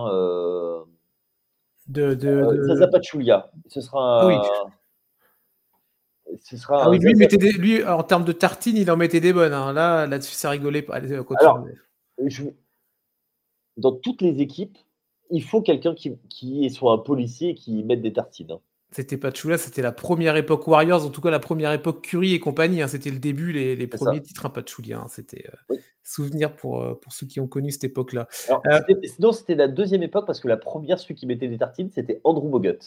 [1.87, 2.87] de, de, euh,
[3.67, 4.21] Ce sera.
[4.21, 4.35] Ah oui.
[6.43, 9.33] Ce sera ah oui, lui, mettait lui, en termes de tartine, il en mettait des
[9.33, 9.53] bonnes.
[9.53, 9.73] Hein.
[9.73, 10.99] Là, là-dessus, ça rigolait pas.
[11.39, 11.65] Alors,
[13.77, 14.77] dans toutes les équipes,
[15.29, 18.51] il faut quelqu'un qui, qui, soit un policier et qui mette des tartines.
[18.51, 18.59] Hein.
[18.91, 22.33] C'était pas Chula, c'était la première époque Warriors, en tout cas la première époque Curry
[22.33, 22.81] et compagnie.
[22.81, 22.87] Hein.
[22.87, 24.93] c'était le début, les, premiers titres à Patchouli.
[24.93, 25.05] Hein.
[25.09, 28.27] c'était euh, souvenir pour, euh, pour ceux qui ont connu cette époque-là.
[28.49, 31.89] Euh, sinon, c'était la deuxième époque parce que la première, celui qui mettait des tartines,
[31.93, 32.79] c'était Andrew Bogut.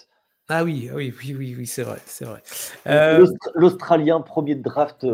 [0.49, 2.43] Ah oui, oui, oui, oui, oui c'est vrai, c'est vrai.
[3.55, 5.07] L'Australien, premier draft,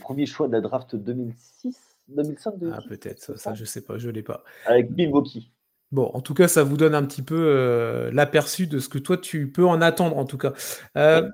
[0.00, 1.76] premier choix de la draft 2006,
[2.08, 4.42] 2005, 2006 Ah peut-être, ça, ça, je sais pas, je l'ai pas.
[4.66, 5.52] Avec Milwaukee.
[5.92, 8.98] Bon, en tout cas, ça vous donne un petit peu euh, l'aperçu de ce que
[8.98, 10.54] toi, tu peux en attendre, en tout cas.
[10.96, 11.28] Euh,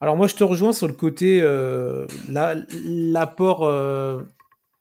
[0.00, 3.70] alors moi, je te rejoins sur le côté euh, l'apport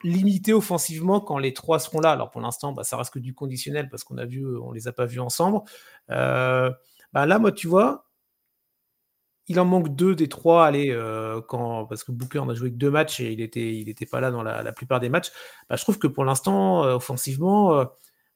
[0.03, 2.11] limité offensivement quand les trois seront là.
[2.11, 4.87] Alors pour l'instant, bah, ça reste que du conditionnel parce qu'on a vu, on les
[4.87, 5.59] a pas vus ensemble.
[6.09, 6.75] bah,
[7.13, 8.07] là, moi, tu vois,
[9.47, 10.65] il en manque deux des trois.
[10.65, 10.89] Allez,
[11.47, 14.07] quand parce que Booker on a joué que deux matchs et il était, il était
[14.07, 15.31] pas là dans la, la plupart des matchs.
[15.69, 17.85] Bah, je trouve que pour l'instant, offensivement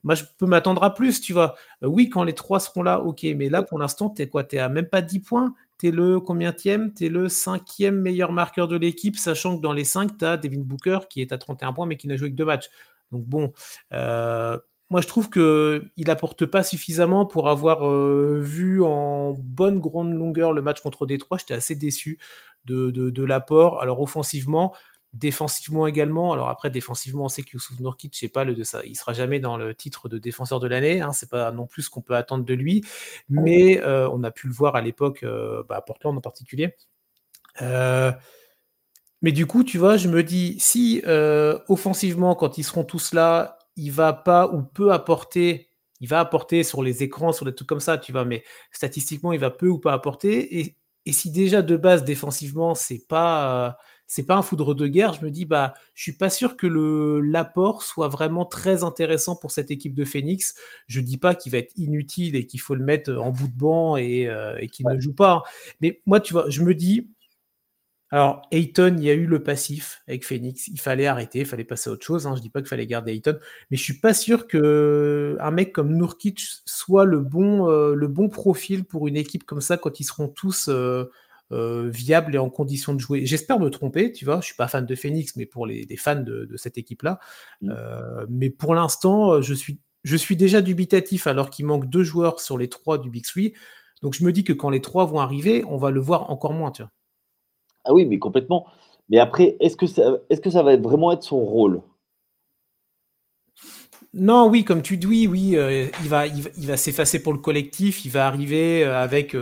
[0.04, 1.56] moi, je peux m'attendre à plus, tu vois.
[1.84, 4.44] Euh, oui, quand les trois seront là, ok, mais là, pour l'instant, tu es quoi?
[4.44, 5.54] Tu à même pas 10 points?
[5.80, 9.74] Tu es le combien Tu es le cinquième meilleur marqueur de l'équipe, sachant que dans
[9.74, 12.32] les cinq, tu as Devin Booker qui est à 31 points, mais qui n'a joué
[12.32, 12.70] que deux matchs.
[13.12, 13.54] Donc, bon,
[13.94, 14.58] euh,
[14.90, 20.54] moi, je trouve qu'il apporte pas suffisamment pour avoir euh, vu en bonne grande longueur
[20.54, 21.38] le match contre Détroit.
[21.38, 22.20] J'étais assez déçu
[22.66, 23.82] de l'apport.
[23.82, 24.74] Alors, offensivement,
[25.20, 28.54] Défensivement également, alors après défensivement, on sait que Yusuf Nurkic, je sais pas le
[28.86, 31.84] il sera jamais dans le titre de défenseur de l'année, hein, c'est pas non plus
[31.84, 32.86] ce qu'on peut attendre de lui,
[33.28, 36.76] mais euh, on a pu le voir à l'époque, euh, bah, à Portland en particulier.
[37.64, 38.12] Euh,
[39.24, 41.02] mais du coup, tu vois, je me dis, si
[41.68, 46.64] offensivement, quand ils seront tous là, il va pas ou peut apporter, il va apporter
[46.64, 49.68] sur les écrans, sur des trucs comme ça, tu vois, mais statistiquement, il va peu
[49.68, 50.60] ou pas apporter.
[50.60, 50.76] Et,
[51.08, 53.78] et si déjà de base, défensivement, c'est pas
[54.08, 56.66] c'est pas un foudre de guerre, je me dis bah je suis pas sûr que
[56.66, 60.56] le l'apport soit vraiment très intéressant pour cette équipe de Phoenix.
[60.88, 63.58] Je dis pas qu'il va être inutile et qu'il faut le mettre en bout de
[63.58, 65.44] banc et, euh, qu'il ne joue pas.
[65.82, 67.10] Mais moi tu vois, je me dis
[68.10, 71.66] alors Ayton, il y a eu le passif avec Phoenix, il fallait arrêter, il fallait
[71.66, 72.26] passer à autre chose.
[72.26, 72.36] Hein.
[72.38, 73.38] Je dis pas qu'il fallait garder Ayton,
[73.70, 78.08] mais je suis pas sûr que un mec comme Nurkic soit le bon euh, le
[78.08, 81.12] bon profil pour une équipe comme ça quand ils seront tous euh,
[81.54, 83.26] euh, viable et en condition de jouer.
[83.26, 86.22] J'espère me tromper, tu vois, je suis pas fan de Phoenix, mais pour les, fans
[86.22, 87.20] de, cette équipe-là.
[87.62, 87.70] Mm.
[87.72, 92.42] Euh, mais pour l'instant, je suis, je suis déjà dubitatif alors qu'il manque deux joueurs
[92.42, 93.54] sur les trois du Big Three.
[94.02, 96.52] Donc je me dis que quand les trois vont arriver, on va le voir encore
[96.52, 96.92] moins, tu vois.
[97.86, 98.68] Ah oui, mais complètement.
[99.08, 101.82] Mais après, est-ce que ça, est-ce que ça va vraiment être son rôle?
[104.14, 107.32] Non, oui, comme tu dis, oui, oui, euh, il va, il va, va s'effacer pour
[107.32, 108.04] le collectif.
[108.04, 109.34] Il va arriver avec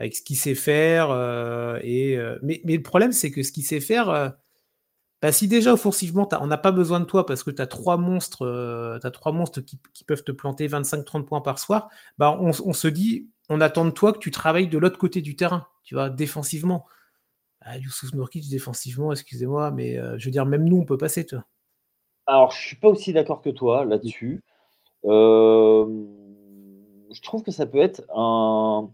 [0.00, 1.10] avec ce qu'il sait faire.
[1.10, 4.30] Euh, et, euh, mais, le problème, c'est que ce qu'il sait faire, euh,
[5.20, 7.98] bah, si déjà offensivement, on n'a pas besoin de toi parce que tu as trois
[7.98, 12.88] monstres, as trois monstres qui, peuvent te planter 25-30 points par soir, bah, on, se
[12.88, 16.08] dit, on attend de toi que tu travailles de l'autre côté du terrain, tu vois,
[16.08, 16.86] défensivement.
[17.60, 21.44] Ah, Youssouf Nourkic, défensivement, excusez-moi, mais je veux dire, même nous, on peut passer, toi.
[22.26, 24.42] Alors, je suis pas aussi d'accord que toi là-dessus.
[25.04, 25.90] je
[27.20, 28.88] trouve que ça peut être un,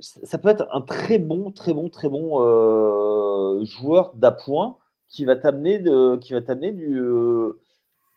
[0.00, 5.36] ça peut être un très bon, très bon, très bon euh, joueur d'appoint qui va
[5.36, 7.60] t'amener de, qui va t'amener du, euh,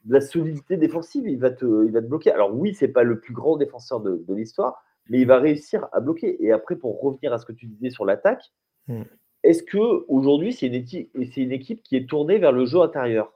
[0.06, 1.28] de la solidité défensive.
[1.28, 2.32] Il va te, il va te bloquer.
[2.32, 6.00] Alors oui, c'est pas le plus grand défenseur de, l'histoire, mais il va réussir à
[6.00, 6.44] bloquer.
[6.44, 8.52] Et après, pour revenir à ce que tu disais sur l'attaque,
[8.88, 9.04] hmm.
[9.44, 12.82] est-ce que aujourd'hui c'est une équipe, c'est une équipe qui est tournée vers le jeu
[12.82, 13.34] intérieur?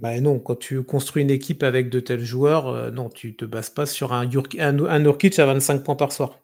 [0.00, 3.44] Bah non, quand tu construis une équipe avec de tels joueurs, euh, non, tu te
[3.44, 6.38] bases pas sur un, un, un Nurkic à 25 points par soir.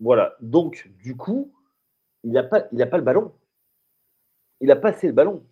[0.00, 0.34] Voilà.
[0.40, 1.52] Donc, du coup,
[2.24, 3.32] il n'a pas, il pas le ballon.
[4.60, 5.44] Il a passé le ballon.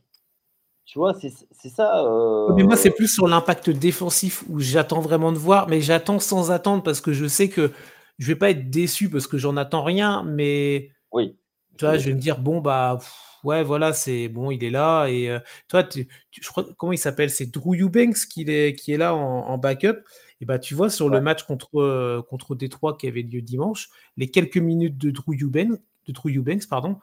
[0.84, 2.04] Tu vois, c'est ça.
[2.04, 6.18] Euh, mais moi, c'est plus sur l'impact défensif où j'attends vraiment de voir, mais j'attends
[6.18, 7.70] sans attendre parce que je sais que
[8.18, 11.36] je vais pas être déçu parce que j'en attends rien, mais oui.
[11.78, 12.98] Tu vois, je vais me dire bon bah
[13.44, 16.98] ouais voilà c'est bon il est là et euh, toi tu, je crois comment il
[16.98, 17.30] s'appelle?
[17.30, 20.04] C'est Drew Eubanks qui est qui est là en backup
[20.42, 23.90] et bah, tu vois, sur le match contre, euh, contre Détroit qui avait lieu dimanche,
[24.16, 26.98] les quelques minutes de Drew Eubanks, de Drew Eubanks pardon,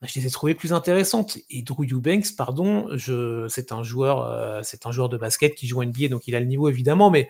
[0.00, 1.36] bah, je les ai trouvées plus intéressantes.
[1.50, 5.66] Et Drew Eubanks, pardon, je, c'est un joueur, euh, c'est un joueur de basket qui
[5.66, 7.28] joue NBA, donc il a le niveau évidemment, mais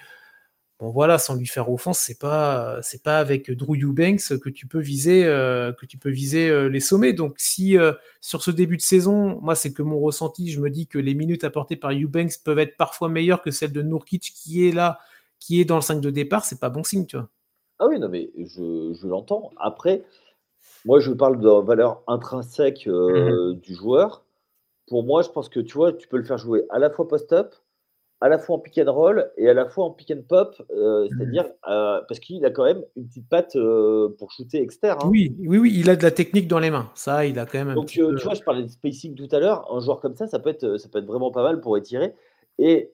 [0.78, 4.66] bon voilà, sans lui faire offense, c'est pas, c'est pas avec Drew Eubanks que tu
[4.66, 7.14] peux viser, euh, que tu peux viser les sommets.
[7.14, 7.78] Donc si
[8.20, 11.14] sur ce début de saison, moi c'est que mon ressenti, je me dis que les
[11.14, 14.98] minutes apportées par Eubanks peuvent être parfois meilleures que celles de Nurkic qui est là
[15.46, 17.28] qui est dans le 5 de départ, c'est pas bon signe, tu vois.
[17.78, 19.50] Ah oui, non, mais je, l'entends.
[19.58, 20.02] Après,
[20.84, 24.24] moi, je parle de la valeur intrinsèque euh, mmh du joueur.
[24.88, 27.06] Pour moi, je pense que tu vois, tu peux le faire jouer à la fois
[27.06, 27.54] post-up
[28.20, 30.62] à la fois en pick and roll et à la fois en pick and pop,
[30.70, 31.08] euh, mmh.
[31.10, 34.98] c'est-à-dire euh, parce qu'il a quand même une petite patte euh, pour shooter externe.
[35.02, 35.08] Hein.
[35.10, 36.90] Oui, oui, oui, il a de la technique dans les mains.
[36.94, 37.68] Ça, il a quand même.
[37.68, 39.70] Un Donc, tu vois, je parlais de spacing tout à l'heure.
[39.72, 42.14] Un joueur comme ça, ça peut être, ça peut être vraiment pas mal pour étirer.
[42.58, 42.90] Et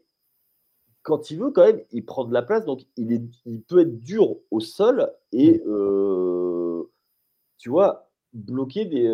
[1.02, 2.64] quand il veut, quand même, il prend de la place.
[2.64, 6.84] Donc, il, est, il peut être dur au sol et, mmh.
[7.58, 9.08] tu vois, bloquer des,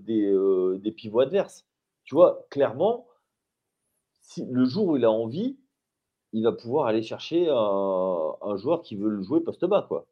[0.00, 1.66] des, des pivots adverses.
[2.04, 3.08] Tu vois, clairement
[4.36, 5.56] le jour où il a envie,
[6.32, 10.06] il va pouvoir aller chercher un, joueur qui veut le jouer poste bas, quoi.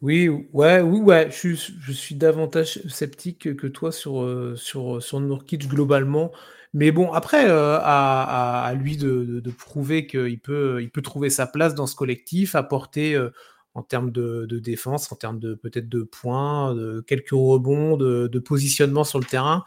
[0.00, 1.28] Oui, ouais, oui, ouais.
[1.30, 1.54] Je,
[1.92, 6.30] suis davantage sceptique que toi sur, euh, sur, sur Nurkic globalement.
[6.72, 11.74] Mais bon, après, euh, à, lui de, prouver qu'il peut, il peut trouver sa place
[11.74, 13.30] dans ce collectif, apporter euh,
[13.74, 18.38] en termes de, défense, en termes de peut-être de points, de quelques rebonds, de, de,
[18.38, 19.64] positionnement sur le terrain,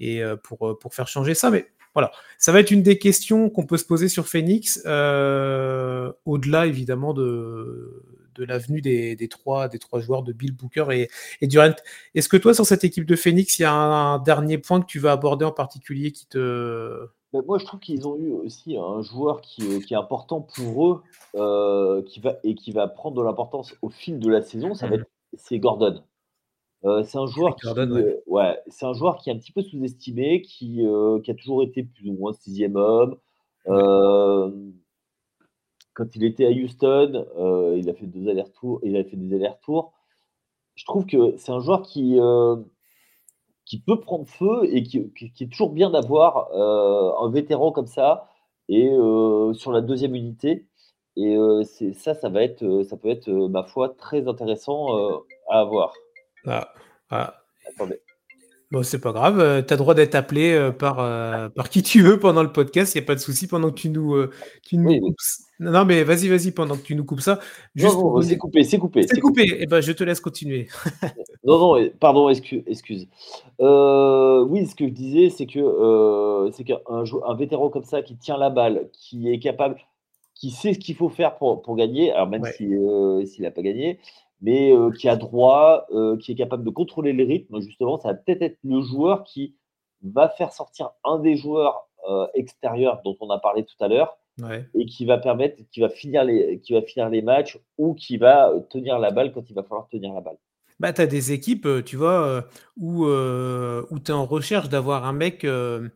[0.00, 1.50] et pour, pour faire changer ça.
[1.50, 6.12] Mais voilà, ça va être une des questions qu'on peut se poser sur Phoenix, euh,
[6.24, 8.02] au-delà évidemment de,
[8.34, 11.74] de l'avenue des, trois, des trois joueurs de Bill Booker et, et Durant.
[12.14, 14.86] Est-ce que toi, sur cette équipe de Phoenix, il y a un, dernier point que
[14.86, 17.06] tu vas aborder en particulier qui te...
[17.32, 21.02] Ben, moi, je trouve qu'ils ont eu aussi un joueur qui, est important pour eux
[21.34, 24.86] euh, qui va, et qui va prendre de l'importance au fil de la saison, ça
[24.86, 25.00] va mmh.
[25.00, 26.02] être, c'est Gordon.
[26.84, 29.62] Euh, c'est un joueur qui, euh, ouais, c'est un joueur qui est un petit peu
[29.62, 33.16] sous-estimé, qui, euh, qui a toujours été plus ou moins sixième homme.
[35.94, 37.26] Quand il était à Houston,
[37.76, 39.92] il a fait deux allers-retours, il a fait des allers-retours.
[40.74, 42.18] Je trouve que c'est un joueur qui,
[43.64, 46.52] qui peut prendre feu et qui, qui est toujours bien d'avoir
[47.22, 48.28] un vétéran comme ça
[48.68, 48.90] et
[49.54, 50.66] sur la deuxième unité.
[51.16, 55.94] Et c'est ça, ça va être, ça peut être, ma foi, très intéressant à avoir.
[56.46, 56.68] Ah,
[57.10, 57.34] ah.
[58.70, 61.82] Bon, c'est pas grave, euh, tu as droit d'être appelé euh, par, euh, par qui
[61.82, 64.16] tu veux pendant le podcast, il n'y a pas de souci pendant que tu nous,
[64.62, 65.16] tu nous coupes.
[65.60, 67.38] Non, mais vas-y, vas-y, pendant que tu nous coupes ça.
[67.74, 69.06] Juste non, c'est coupé, c'est coupé.
[69.06, 70.68] C'est coupé, et eh ben, je te laisse continuer.
[71.44, 72.62] non, non, pardon, excuse.
[72.66, 73.06] excuse.
[73.60, 78.38] oui, ce que je disais, c'est que c'est qu'un un vétéran comme ça qui tient
[78.38, 79.76] la balle, qui est capable,
[80.34, 84.00] qui sait ce qu'il faut faire pour, pour gagner, alors même s'il n'a pas gagné,
[84.40, 87.60] mais euh, qui a droit, euh, qui est capable de contrôler les rythmes.
[87.60, 89.56] Justement, ça va peut-être être le joueur qui
[90.02, 94.18] va faire sortir un des joueurs euh, extérieurs dont on a parlé tout à l'heure
[94.74, 98.16] et qui va permettre, qui va, finir les, qui va finir les matchs ou qui
[98.16, 100.36] va tenir la balle quand il va falloir tenir la balle.
[100.80, 102.44] Bah, tu as des équipes, tu vois,
[102.76, 105.88] où, où tu es en recherche d'avoir un mec, une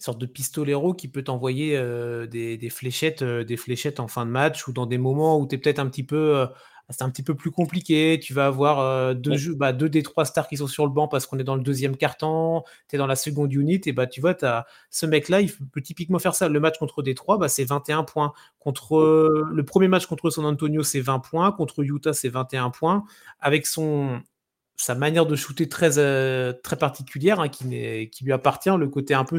[0.00, 1.80] sorte de pistolero qui peut t'envoyer
[2.28, 5.54] des, des, fléchettes, des fléchettes en fin de match ou dans des moments où tu
[5.54, 6.48] es peut-être un petit peu
[6.90, 8.20] c'est un petit peu plus compliqué.
[8.22, 11.08] Tu vas avoir euh, deux, bah, deux des trois stars qui sont sur le banc
[11.08, 14.06] parce qu'on est dans le deuxième quart-temps, tu es dans la seconde unit, et bah,
[14.06, 16.48] tu vois, as, ce mec-là, il peut typiquement faire ça.
[16.48, 18.32] Le match contre Détroit, bah, c'est 21 points.
[18.58, 21.52] Contre le premier match contre San Antonio, c'est 20 points.
[21.52, 23.04] Contre Utah, c'est 21 points.
[23.40, 24.20] Avec son,
[24.76, 29.14] sa manière de shooter très, euh, très particulière, hein, qui, qui, lui appartient, le côté
[29.14, 29.38] un peu,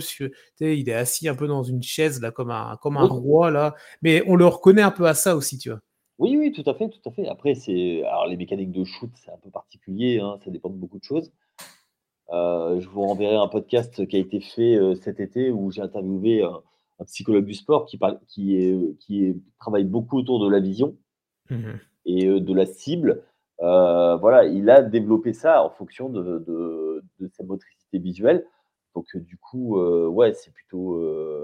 [0.60, 3.76] il est assis un peu dans une chaise, là, comme un, comme un roi, là.
[4.02, 5.82] Mais on le reconnaît un peu à ça aussi, tu vois.
[6.18, 7.28] Oui, oui, tout à fait, tout à fait.
[7.28, 10.76] Après, c'est alors les mécaniques de shoot, c'est un peu particulier, hein, ça dépend de
[10.76, 11.32] beaucoup de choses.
[12.32, 15.82] Euh, je vous renverrai un podcast qui a été fait euh, cet été où j'ai
[15.82, 16.62] interviewé un,
[17.06, 20.98] psychologue du sport qui, parle, qui, est, qui travaille beaucoup autour de la vision
[21.50, 21.74] mmh
[22.08, 23.24] et euh, de la cible.
[23.60, 28.46] voilà, il a développé ça en fonction de, de, de sa motricité visuelle.
[28.94, 31.02] Donc, du coup, ouais, c'est plutôt.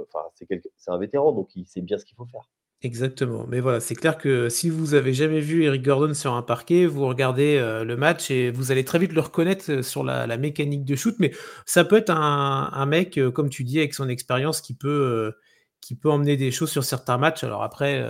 [0.08, 2.48] Enfin, c'est un vétéran, donc il sait bien ce qu'il faut faire.
[2.84, 3.46] Exactement.
[3.48, 6.88] Mais voilà, c'est clair que si vous avez jamais vu Eric Gordon sur un parquet,
[6.88, 10.26] vous regardez euh, le match et vous allez très vite le reconnaître euh, sur la,
[10.38, 11.14] mécanique de shoot.
[11.20, 11.32] Mais
[11.68, 15.32] ça peut être un, mec, euh, comme tu dis, avec son expérience qui peut,
[15.80, 17.44] qui peut emmener des choses sur certains matchs.
[17.44, 18.08] Alors après,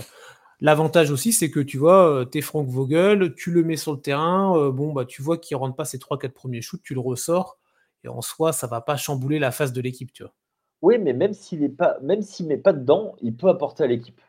[0.61, 3.99] l'avantage aussi, c'est que tu vois, tu es Frank Vogel, tu le mets sur le
[3.99, 7.59] terrain, bon, bah, tu vois qu'il rentre pas ses 3-4 premiers shoots, tu le ressors.
[8.05, 10.33] Et en soi, ça va pas chambouler la face de l'équipe, tu vois.
[10.81, 13.87] Oui, mais même s'il ne pas, même s'il met pas dedans, il peut apporter à
[13.87, 14.19] l'équipe.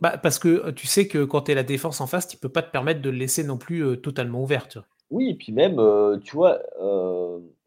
[0.00, 2.48] Bah, parce que tu sais que quand tu es la défense en face, tu peux
[2.48, 4.68] pas te permettre de le laisser non plus totalement ouvert.
[5.10, 5.80] Oui, et puis même,
[6.22, 6.58] tu vois,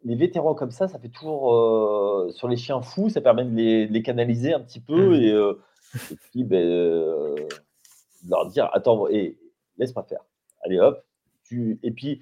[0.03, 4.01] les vétérans comme ça, ça fait toujours sur les chiens fous, ça permet de les,
[4.03, 5.13] canaliser un petit peu mmh.
[5.13, 7.35] et, puis ben,
[8.27, 9.37] leur dire attends, et
[9.77, 10.21] laisse-moi faire.
[10.63, 11.03] Allez hop.
[11.45, 11.79] Tu...
[11.81, 12.21] Et puis,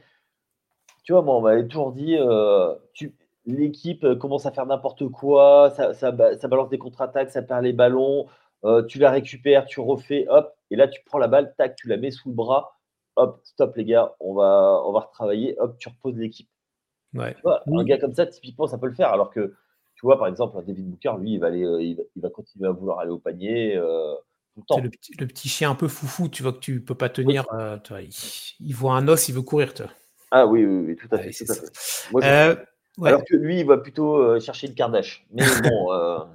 [1.03, 2.15] tu vois, moi, on m'avait toujours dit
[2.93, 3.13] tu...
[3.45, 7.73] l'équipe commence à faire n'importe quoi, ça, ça, ça balance des contre-attaques, ça perd les
[7.73, 8.27] ballons.
[8.65, 11.87] Euh, tu la récupères, tu refais, hop, et là tu prends la balle, tac, tu
[11.87, 12.79] la mets sous le bras,
[13.15, 16.49] hop, stop les gars, on va, on va retravailler, hop, tu reposes l'équipe.
[17.13, 17.35] Ouais.
[17.45, 19.53] un gars comme ça, typiquement, ça peut le faire, alors que
[19.95, 22.99] tu vois, par exemple, David Booker, lui, il va, aller, il va, continuer à vouloir
[22.99, 24.79] aller au panier tout le temps.
[24.79, 27.45] Le petit, le petit, chien un peu foufou, tu vois que tu peux pas tenir.
[28.59, 29.73] il, voit un os, il veut courir.
[29.73, 29.87] Toi.
[30.29, 31.31] Ah oui, oui, tout à fait.
[31.31, 32.65] tout à fait.
[33.03, 35.23] Alors que lui, il va plutôt chercher une Kardashian.
[35.31, 36.27] Mais bon.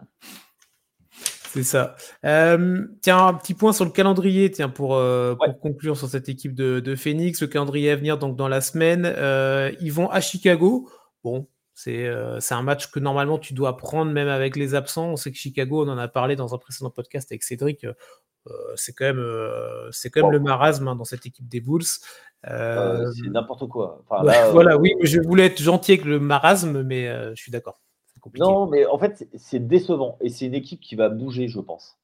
[1.53, 1.97] C'est ça.
[2.23, 4.99] tiens, un petit point sur le calendrier, tiens, pour,
[5.61, 7.43] conclure sur cette équipe de, Phoenix.
[7.43, 9.05] Le calendrier à venir, donc dans la semaine,
[9.81, 10.89] ils vont à Chicago.
[11.23, 15.11] Bon, c'est un match que normalement tu dois prendre même avec les absents.
[15.11, 17.87] On sait que Chicago, on en a parlé dans un précédent podcast avec Cédric.
[18.77, 19.25] c'est quand même,
[19.91, 21.85] c'est quand même le marasme hein, dans cette équipe des Bulls.
[22.45, 24.03] c'est n'importe quoi.
[24.09, 27.82] voilà, oui, je voulais être gentil avec le marasme, mais je suis d'accord.
[28.35, 30.17] Non, mais en fait, c'est décevant.
[30.21, 31.99] Et c'est une équipe qui va bouger, je pense.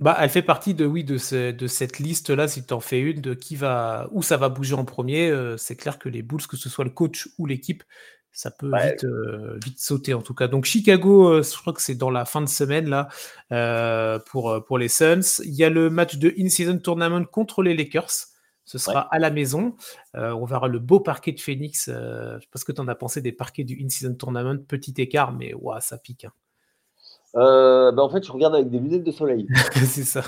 [0.00, 3.20] Bah, elle fait partie de, oui, de, de cette liste-là, si tu en fais une,
[3.20, 5.28] de qui va, où ça va bouger en premier.
[5.28, 7.82] Euh, c'est clair que les Bulls, que ce soit le coach ou l'équipe,
[8.30, 10.46] ça peut vite, euh, vite, sauter en tout cas.
[10.46, 14.78] Donc Chicago, euh, je crois que c'est dans la fin de semaine là pour, pour
[14.78, 15.42] les Suns.
[15.44, 18.28] Il y a le match de in-season tournament contre les Lakers.
[18.68, 19.74] Ce sera à la maison.
[20.14, 21.88] Euh, on verra le beau parquet de Phoenix.
[21.88, 24.14] Euh, je ne sais pas ce que tu en as pensé des parquets du In-Season
[24.14, 24.58] Tournament.
[24.68, 26.26] Petit écart, mais ouah, ça pique.
[26.26, 26.32] Hein.
[27.36, 29.46] Euh, bah, en fait, je regarde avec des lunettes de soleil.
[29.72, 30.22] c'est ça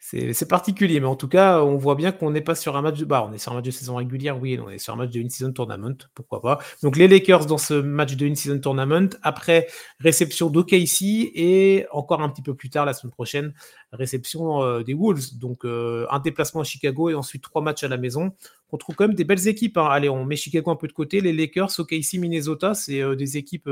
[0.00, 2.98] c'est particulier, mais en tout cas, on voit bien qu'on n'est pas sur un match
[2.98, 3.04] de.
[3.04, 5.10] Bah, on est sur un match de saison régulière, oui, on est sur un match
[5.10, 6.58] de in-season tournament, pourquoi pas.
[6.82, 9.66] Donc les Lakers dans ce match de in-season tournament, après
[10.00, 11.02] réception d'OKC
[11.34, 13.54] et encore un petit peu plus tard, la semaine prochaine,
[13.92, 15.38] réception euh, des Wolves.
[15.38, 18.32] Donc euh, un déplacement à Chicago et ensuite trois matchs à la maison.
[18.70, 19.78] On trouve quand même des belles équipes.
[19.78, 19.88] Hein.
[19.90, 21.20] Allez, on met Chicago un peu de côté.
[21.20, 23.68] Les Lakers, OKC, Minnesota, c'est euh, des équipes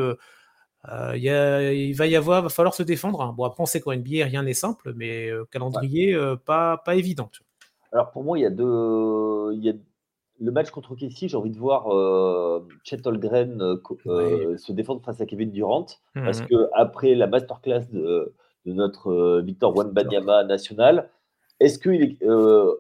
[0.89, 3.23] euh, il va y avoir, va falloir se défendre.
[3.23, 3.35] Hein.
[3.37, 6.95] Bon, après, on sait qu'en NBA, rien n'est simple, mais euh, calendrier euh, pas, pas
[6.95, 7.31] évident.
[7.93, 9.53] Alors, pour moi, il y a deux.
[9.55, 9.75] Il y a
[10.41, 11.85] le match contre Kessie, j'ai envie de voir
[12.83, 16.47] Chet Holgren se défendre face à Kevin Durant, parce mmh.
[16.47, 18.35] que après la masterclass de,
[18.67, 21.09] de notre Victor Wanbanyama national,
[21.61, 22.19] est-ce que il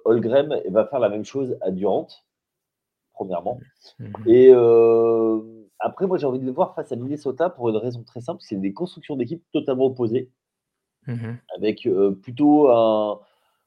[0.04, 2.08] Holgren va faire la même chose à Durant,
[3.14, 3.60] premièrement?
[4.00, 4.12] Mmh.
[4.26, 4.52] Et
[5.78, 8.40] après, moi, j'ai envie de le voir face à Minnesota pour une raison très simple
[8.42, 10.30] c'est des constructions d'équipes totalement opposées,
[11.06, 13.20] mmh avec euh, plutôt un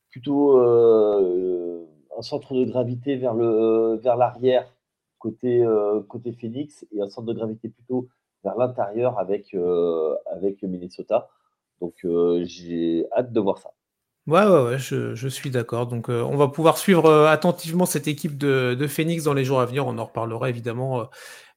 [0.10, 1.86] plutôt euh,
[2.18, 4.74] un centre de gravité vers le euh, vers l'arrière
[5.20, 5.66] côté
[6.08, 8.08] côté Phoenix et un centre de gravité plutôt
[8.44, 9.56] vers l'intérieur avec
[10.32, 11.30] avec Minnesota.
[11.82, 12.06] Donc
[12.44, 13.72] j'ai hâte de voir ça.
[14.28, 15.88] Ouais, ouais, ouais, je, suis d'accord.
[15.88, 19.66] Donc, on va pouvoir suivre attentivement cette équipe de, de, Phoenix dans les jours à
[19.66, 19.88] venir.
[19.88, 21.08] On en reparlera évidemment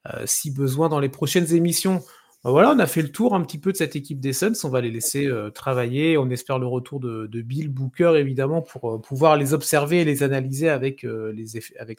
[0.07, 2.01] euh, si besoin dans les prochaines émissions.
[2.43, 4.55] Ben voilà, on a fait le tour un petit peu de cette équipe des Suns.
[4.65, 6.17] On va les laisser euh, travailler.
[6.17, 10.23] On espère le retour de, Bill Booker, évidemment, pour euh, pouvoir les observer et les
[10.23, 11.05] analyser avec,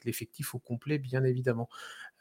[0.03, 1.69] l'effectif au complet, bien évidemment.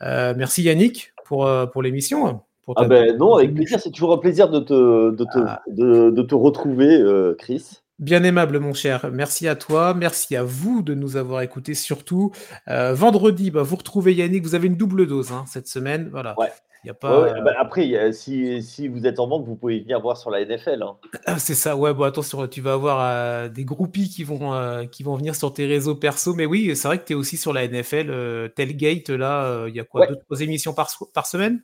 [0.01, 2.43] merci Yannick pour, pour l'émission.
[2.77, 3.81] Ah ben non, avec plaisir.
[3.81, 5.63] C'est toujours un plaisir de te, de te, ah.
[5.67, 7.03] de te retrouver,
[7.39, 7.80] Chris.
[8.01, 9.11] Bien aimable, mon cher.
[9.13, 9.93] Merci à toi.
[9.93, 11.75] Merci à vous de nous avoir écoutés.
[11.75, 12.33] Surtout,
[12.67, 14.43] euh, vendredi, bah, vous retrouvez Yannick.
[14.43, 16.09] Vous avez une double dose hein, cette semaine.
[16.11, 16.35] Voilà.
[16.39, 16.49] Ouais.
[16.83, 17.39] Y a pas...
[17.43, 20.83] Bah, après, si, si, vous êtes en manque, vous pouvez venir voir sur la NFL.
[20.83, 20.97] Hein.
[21.27, 24.87] Ah, c'est ça, ouais, bon, attention, tu vas avoir euh, des groupies qui vont, euh,
[24.87, 26.33] qui vont venir sur tes réseaux perso.
[26.33, 28.51] Mais oui, c'est vrai que tu es aussi sur la NFL.
[28.57, 31.63] Telgate, là, il y a quoi, deux, trois émissions par, par semaine?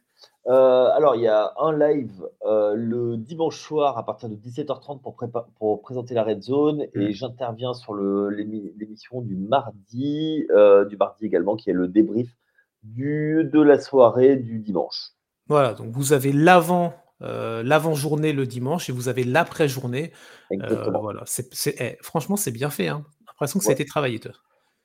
[0.49, 5.01] Euh, alors, il y a un live euh, le dimanche soir à partir de 17h30
[5.01, 5.17] pour,
[5.59, 7.11] pour présenter la Red Zone et mmh.
[7.11, 12.29] j'interviens sur l'émission du mardi, euh, du mardi également, qui est le débrief
[12.85, 15.11] du, de la soirée du dimanche.
[15.49, 20.13] Voilà, donc vous avez l'avant l'avant-journée le dimanche et vous avez l'après-journée.
[20.51, 21.25] voilà,
[21.81, 22.89] eh, franchement, c'est bien fait.
[22.89, 23.07] Hein.
[23.27, 24.21] L'impression que ça a été travaillé.
[24.21, 24.33] Toi.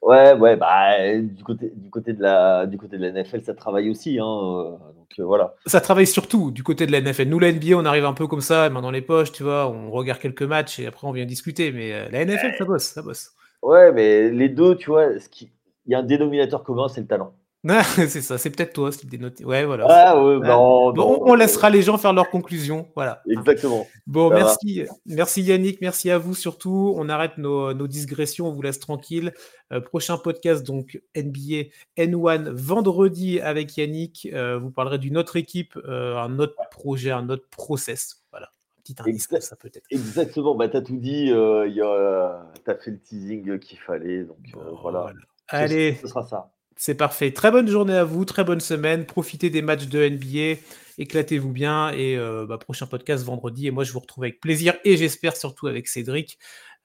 [0.01, 3.53] Ouais, ouais, bah, du côté, du côté de la, du côté de la NFL, ça
[3.53, 5.53] travaille aussi, hein, euh, donc euh, voilà.
[5.67, 7.25] Ça travaille surtout du côté de la NFL.
[7.25, 9.69] Nous, la NBA, on arrive un peu comme ça, main dans les poches, tu vois,
[9.69, 11.71] on regarde quelques matchs et après on vient discuter.
[11.71, 13.35] Mais euh, la NFL, ça bosse, ça bosse.
[13.61, 15.51] Ouais, mais les deux, tu vois, ce qui...
[15.85, 17.35] il y a un dénominateur commun, c'est le talent.
[17.95, 19.39] c'est ça, c'est peut-être toi qui dénote.
[19.41, 19.85] Ouais, voilà.
[19.87, 22.87] Ah, bon, on laissera les gens faire leurs conclusions.
[22.95, 23.21] Voilà.
[23.29, 23.85] Exactement.
[24.07, 24.83] Bon, merci.
[25.05, 26.95] Merci Yannick, merci à vous surtout.
[26.97, 29.31] On arrête nos, digressions, on vous laisse tranquille.
[29.71, 34.27] Euh, prochain podcast, donc NBA N1 vendredi avec Yannick.
[34.33, 38.23] Euh, vous parlerez d'une autre équipe, euh, un autre projet, un autre process.
[38.31, 38.49] Voilà.
[38.83, 39.85] Petit indice ça peut-être.
[39.91, 41.27] Exactement, bah, tu as tout dit.
[41.27, 44.23] tu as fait le teasing qu'il fallait.
[44.23, 44.39] Donc
[44.81, 45.01] voilà.
[45.01, 45.19] voilà.
[45.47, 45.99] Allez.
[46.01, 46.49] Ce sera ça.
[46.83, 47.31] C'est parfait.
[47.31, 49.05] Très bonne journée à vous, très bonne semaine.
[49.05, 50.59] Profitez des matchs de NBA,
[50.97, 53.67] éclatez-vous bien et euh, bah, prochain podcast vendredi.
[53.67, 56.39] Et moi, je vous retrouve avec plaisir et j'espère surtout avec Cédric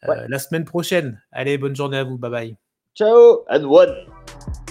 [0.05, 1.22] euh, la semaine prochaine.
[1.32, 2.18] Allez, bonne journée à vous.
[2.18, 2.57] Bye bye.
[2.94, 4.66] Ciao and one.